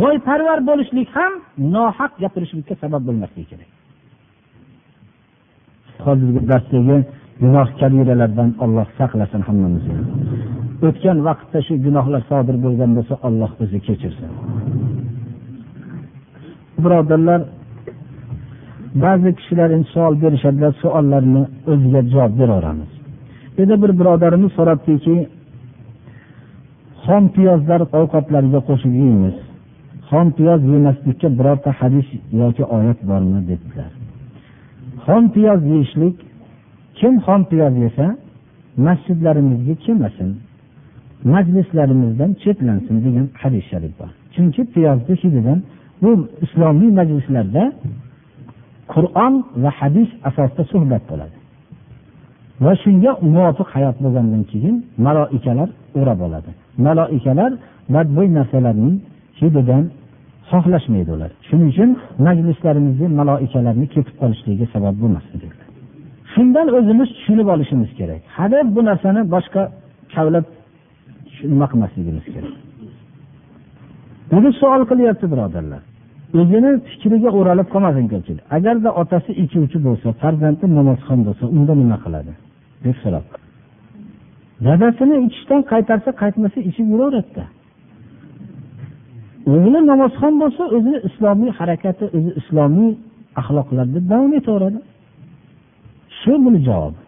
Boyparvar 0.00 0.58
bo'lishlik 0.70 1.08
ham 1.16 1.32
nohaq 1.74 2.12
gapirishlikka 2.22 2.74
sabab 2.82 3.02
bo'lmasligi 3.08 3.46
kerak. 3.52 3.70
Hozirgi 6.06 6.40
darsdagi 6.50 6.96
gunoh 7.42 7.68
kabiralardan 7.80 8.50
olloh 8.64 8.86
saqlasin 8.98 9.42
hammamizni. 9.48 9.96
O'tgan 10.86 11.18
vaqtda 11.28 11.58
shu 11.66 11.74
gunohlar 11.86 12.22
sodir 12.30 12.56
bo'lgan 12.64 12.90
bo'lsa 12.96 13.14
olloh 13.26 13.50
o'zi 13.62 13.78
kechirsin. 13.86 14.30
Birodarlar 16.84 17.40
ba'zi 19.04 19.30
kishilar 19.38 19.70
savol 19.92 20.14
berishadilar 20.22 20.72
savollarni 20.82 21.42
o'ziga 21.70 22.00
javob 22.12 22.32
beraveramiz. 22.40 22.90
Yana 23.58 23.76
bir 23.82 23.90
birodarimiz 24.00 24.50
so'rabdiki 24.58 25.14
xom 27.04 27.24
piyozlar 27.34 27.80
ovqatlariga 28.00 28.60
qo'shib 28.68 28.92
yeymiz. 29.02 29.36
Xom 30.08 30.26
piyoz 30.38 30.60
yemaslikka 30.72 31.28
birorta 31.38 31.70
hadis 31.80 32.08
yoki 32.40 32.64
oyat 32.76 32.98
bormi 33.10 33.40
dedilar. 33.50 33.90
Xom 35.04 35.24
piyoz 35.34 35.60
yeyishlik 35.72 36.16
kim 36.98 37.14
xom 37.26 37.42
piyoz 37.50 37.74
yesa 37.84 38.06
masjidlarimizga 38.86 39.74
kelmasin 39.84 40.30
majlislarimizdan 41.34 42.30
chetlansin 42.42 42.96
degan 43.04 43.26
hadis 43.42 43.64
sharif 43.70 43.92
bor. 44.00 44.10
Chunki 44.34 44.62
piyozni 44.74 45.14
hididan 45.22 45.58
bu 46.02 46.10
islomiy 46.44 46.90
majlislarda 47.00 47.64
qur'on 48.94 49.34
va 49.62 49.70
hadis 49.80 50.10
asosida 50.28 50.62
suhbat 50.72 51.02
bo'ladi. 51.10 51.36
Va 52.64 52.72
shunga 52.82 53.10
muvofiq 53.34 53.68
hayot 53.74 53.96
bo'lgandan 54.04 54.42
keyin 54.52 54.76
maloikalar 55.06 55.68
o'rab 56.00 56.20
oladi. 56.26 56.50
Maloikalar 56.86 57.52
badbo'y 57.94 58.28
narsalarning 58.38 58.96
hididan 59.40 59.84
xohlashmaydi 60.50 61.10
ular. 61.16 61.30
Shuning 61.48 61.68
uchun 61.72 61.90
majlislarimizda 62.26 63.06
maloikalarni 63.20 63.86
ketib 63.94 64.14
qolishligiga 64.20 64.66
sabab 64.74 64.94
bo'lmasin 65.02 65.36
dedilar. 65.42 65.68
Shundan 66.32 66.66
o'zimiz 66.78 67.08
tushunib 67.16 67.48
olishimiz 67.54 67.90
kerak. 67.98 68.20
Hadeb 68.36 68.66
bu 68.76 68.80
narsani 68.88 69.20
boshqa 69.34 69.62
kavlab 70.14 70.46
nima 71.52 71.66
qilmasligimiz 71.72 72.24
kerak. 72.34 72.54
Buni 74.32 74.50
savol 74.60 74.82
qilyapti 74.90 75.26
birodarlar. 75.32 75.82
O'zini 76.40 76.70
fikriga 76.88 77.30
o'ralib 77.38 77.68
qolmasin 77.74 78.06
ko'pchilik. 78.12 78.44
Agarda 78.56 78.90
otasi 79.02 79.30
ichuvchi 79.42 79.78
bo'lsa 79.86 80.08
farzandi 80.22 80.64
namozxon 80.78 81.20
bo'lsa 81.26 81.44
unda 81.56 81.74
nima 81.82 81.98
qiladi? 82.04 82.32
deb 82.84 82.96
so'rab 83.02 83.24
dadasini 84.66 85.16
ichishdan 85.26 85.60
qaytarsa 85.72 86.10
qaytmasa 86.22 86.58
ichib 86.70 86.86
yuraveradida. 86.92 87.44
O'g'li 89.54 89.80
namozxon 89.90 90.34
bo'lsa 90.42 90.62
o'zini 90.76 90.98
islomiy 91.08 91.50
harakati 91.58 92.04
o'zi 92.16 92.30
islomiy 92.40 92.90
axloqlarda 93.40 94.00
davom 94.12 94.32
etaveradi. 94.40 94.78
Shu 96.20 96.32
buni 96.44 96.58
javobi. 96.68 97.00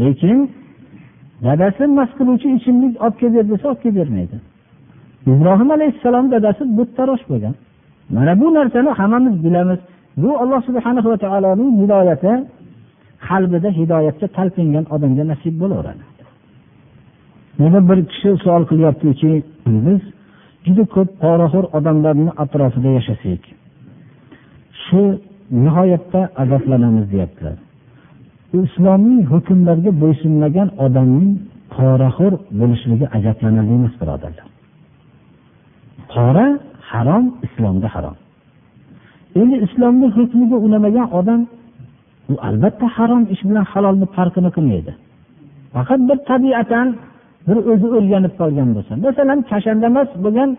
Lekin 0.00 0.38
dadasi 1.46 1.84
mast 1.98 2.14
qiluvchi 2.18 2.48
ichimlik 2.56 2.94
olib 3.04 3.16
kelib 3.20 3.34
ber 3.38 3.44
desa 3.52 3.64
olib 3.70 3.80
kelib 3.82 3.96
bermaydi. 4.00 4.36
Ibrohim 5.32 5.70
alayhissalom 5.76 6.26
dadasi 6.34 6.62
buttarosh 6.78 7.24
bo'lgan. 7.30 7.54
Mana 8.14 8.32
bu 8.40 8.46
narsani 8.54 8.90
hammamiz 8.98 9.44
bilamiz. 9.44 9.80
Bu 10.22 10.30
alloh 10.42 10.60
subhana 10.68 11.00
va 11.04 11.16
taoloning 11.24 11.72
hidoyati 11.82 12.32
qalbida 13.28 13.68
hidoyatga 13.78 14.26
talpingan 14.36 14.84
odamga 14.94 15.24
nasib 15.32 15.54
bo'laveradi. 15.62 16.04
Yana 17.62 17.80
bir 17.88 17.98
kishi 18.10 18.28
savol 18.44 18.64
qilyaptiki 18.70 19.30
biz 19.86 20.02
juda 20.66 20.84
ko'p 20.94 21.10
poraxo'r 21.22 21.66
odamlarni 21.78 22.30
atrofida 22.42 22.90
yashasak 22.98 23.42
shu 24.84 25.02
nihoyatda 25.64 26.20
azoblanamiz 26.42 27.06
deyaptilar. 27.12 27.56
Islomiy 28.60 29.20
hukmlarga 29.32 29.90
bo'ysunmagan 30.02 30.68
odamning 30.84 31.32
poraxo'r 31.74 32.34
bo'lishligi 32.60 33.06
ajablanarli 33.16 33.72
emas 33.80 33.94
birodarlar. 34.00 34.48
Qora 36.14 36.46
harom 36.92 37.24
islomda 37.46 37.88
harom. 37.94 38.16
Endi 39.40 39.56
islomni 39.66 40.08
hukmiga 40.16 40.56
unamagan 40.66 41.08
odam 41.18 41.40
u 42.32 42.34
albatta 42.48 42.86
harom 42.96 43.22
ish 43.34 43.42
bilan 43.48 43.64
halolni 43.72 44.06
farqini 44.16 44.50
qilmaydi. 44.56 44.92
Faqat 45.74 46.00
bir 46.08 46.18
tabiatan 46.30 46.88
bir 47.48 47.56
o'zi 47.70 47.88
o'rganib 47.96 48.32
qolgan 48.40 48.68
bo'lsa 48.76 48.92
masalan 49.06 49.38
kashandamas 49.50 50.08
bo'lgan 50.24 50.50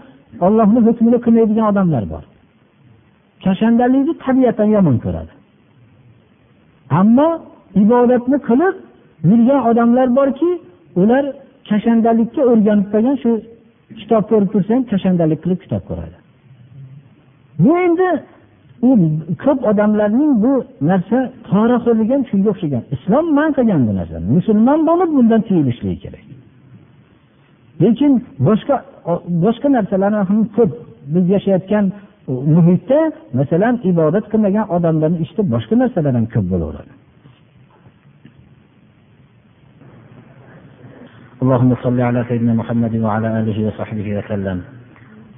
ollohni 0.46 0.80
hukmini 0.88 1.20
qilmaydigan 1.26 1.66
odamlar 1.72 2.04
bor. 2.14 2.24
Kashandalikni 3.46 4.14
tabiatan 4.26 4.70
yomon 4.76 4.98
ko'radi. 5.06 5.34
Ammo 7.00 7.30
ibodatni 7.84 8.38
qilib 8.48 8.76
yurgan 9.30 9.62
odamlar 9.70 10.08
borki 10.20 10.52
ular 11.02 11.24
kashandalikka 11.70 12.42
o'rganib 12.52 12.88
qolgan 12.94 13.16
shu 13.24 13.32
kitob 14.00 14.24
ko'rib 14.32 14.50
tursa 14.54 14.72
ham 14.76 14.84
kashandalik 14.92 15.40
qilib 15.44 15.60
kitob 15.64 15.84
ko'radi. 15.90 16.16
bu 17.65 17.73
endi 17.87 18.09
u 18.89 18.91
ko'p 19.45 19.61
odamlarning 19.71 20.33
bu 20.45 20.53
narsa 20.91 21.19
poraxo'rlik 21.51 22.09
ham 22.15 22.23
shunga 22.31 22.49
o'xshagan 22.55 22.83
islom 22.95 23.27
man 23.39 23.51
qilgan 23.57 23.83
bu 23.89 23.93
narsani 24.01 24.27
musulmon 24.37 24.81
bo'lib 24.89 25.11
bundan 25.17 25.41
tiyilishligi 25.49 25.99
kerak 26.05 26.25
lekin 27.83 28.13
boshqa 28.49 28.77
boshqa 29.45 29.69
narsalarni 29.77 30.21
ham 30.31 30.41
ko'p 30.57 30.71
biz 31.15 31.25
yashayotgan 31.35 31.85
muhitda 32.57 33.01
masalan 33.39 33.75
ibodat 33.91 34.25
qilmagan 34.33 34.67
odamlarni 34.77 35.19
ichida 35.25 35.43
boshqa 35.55 35.75
narsalar 35.83 36.13
ham 36.19 36.27
ko'p 36.35 36.47
bo'laveradi 36.55 36.93
اللهم 41.43 41.73
صل 41.85 41.99
على 42.09 42.21
سيدنا 42.29 42.53
محمد 42.61 42.95
وعلى 43.05 43.29
اله 43.41 43.59
وصحبه 43.67 44.07
وسلم 44.19 44.59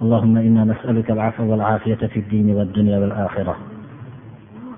اللهم 0.02 0.38
إنا 0.38 0.64
نسألك 0.64 1.12
العفو 1.12 1.44
والعافية 1.52 1.96
في 1.96 2.20
الدين 2.20 2.50
والدنيا 2.56 3.00
والآخرة. 3.00 3.56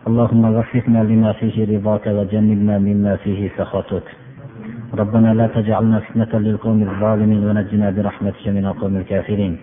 اللهم 0.07 0.43
وفقنا 0.55 1.03
لما 1.03 1.31
فيه 1.31 1.77
رضاك 1.77 2.07
وجنبنا 2.07 2.77
مما 2.77 3.15
فيه 3.15 3.49
سخطك. 3.57 4.03
ربنا 4.93 5.33
لا 5.33 5.47
تجعلنا 5.47 5.99
فتنة 5.99 6.39
للقوم 6.39 6.81
الظالمين 6.81 7.41
ونجنا 7.47 7.89
برحمتك 7.89 8.47
من 8.47 8.65
القوم 8.65 8.95
الكافرين. 8.97 9.57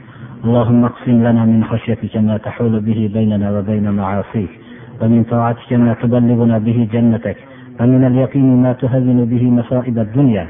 اللهم 0.44 0.84
اقسم 0.84 1.18
لنا 1.26 1.44
من 1.44 1.64
خشيتك 1.64 2.16
ما 2.16 2.36
تحول 2.36 2.80
به 2.80 3.10
بيننا 3.14 3.58
وبين 3.58 3.90
معاصيك. 3.90 4.50
ومن 5.00 5.24
طاعتك 5.24 5.72
ما 5.72 5.94
تبلغنا 6.02 6.58
به 6.58 6.88
جنتك. 6.92 7.36
ومن 7.80 8.04
اليقين 8.04 8.62
ما 8.62 8.72
تهون 8.72 9.24
به 9.24 9.44
مصائب 9.50 9.98
الدنيا. 9.98 10.46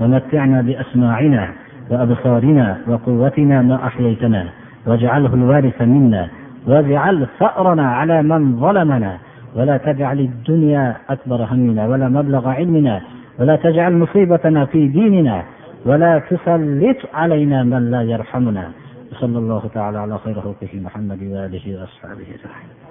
ومتعنا 0.00 0.62
بأسماعنا. 0.62 1.67
وأبصارنا 1.90 2.78
وقوتنا 2.88 3.62
ما 3.62 3.86
أحييتنا 3.86 4.48
واجعله 4.86 5.34
الوارث 5.34 5.82
منا 5.82 6.28
واجعل 6.66 7.26
ثأرنا 7.38 7.90
على 7.92 8.22
من 8.22 8.60
ظلمنا 8.60 9.18
ولا 9.56 9.76
تجعل 9.76 10.20
الدنيا 10.20 10.96
أكبر 11.10 11.44
همنا 11.44 11.86
ولا 11.86 12.08
مبلغ 12.08 12.48
علمنا 12.48 13.00
ولا 13.38 13.56
تجعل 13.56 13.96
مصيبتنا 13.96 14.64
في 14.64 14.88
ديننا 14.88 15.42
ولا 15.86 16.18
تسلط 16.18 16.96
علينا 17.14 17.62
من 17.62 17.90
لا 17.90 18.02
يرحمنا 18.02 18.70
صلى 19.20 19.38
الله 19.38 19.62
تعالى 19.74 19.98
على 19.98 20.18
خير 20.18 20.40
خلقه 20.40 20.68
محمد 20.74 21.22
وآله 21.22 21.80
وأصحابه 21.80 22.22
أجمعين. 22.22 22.87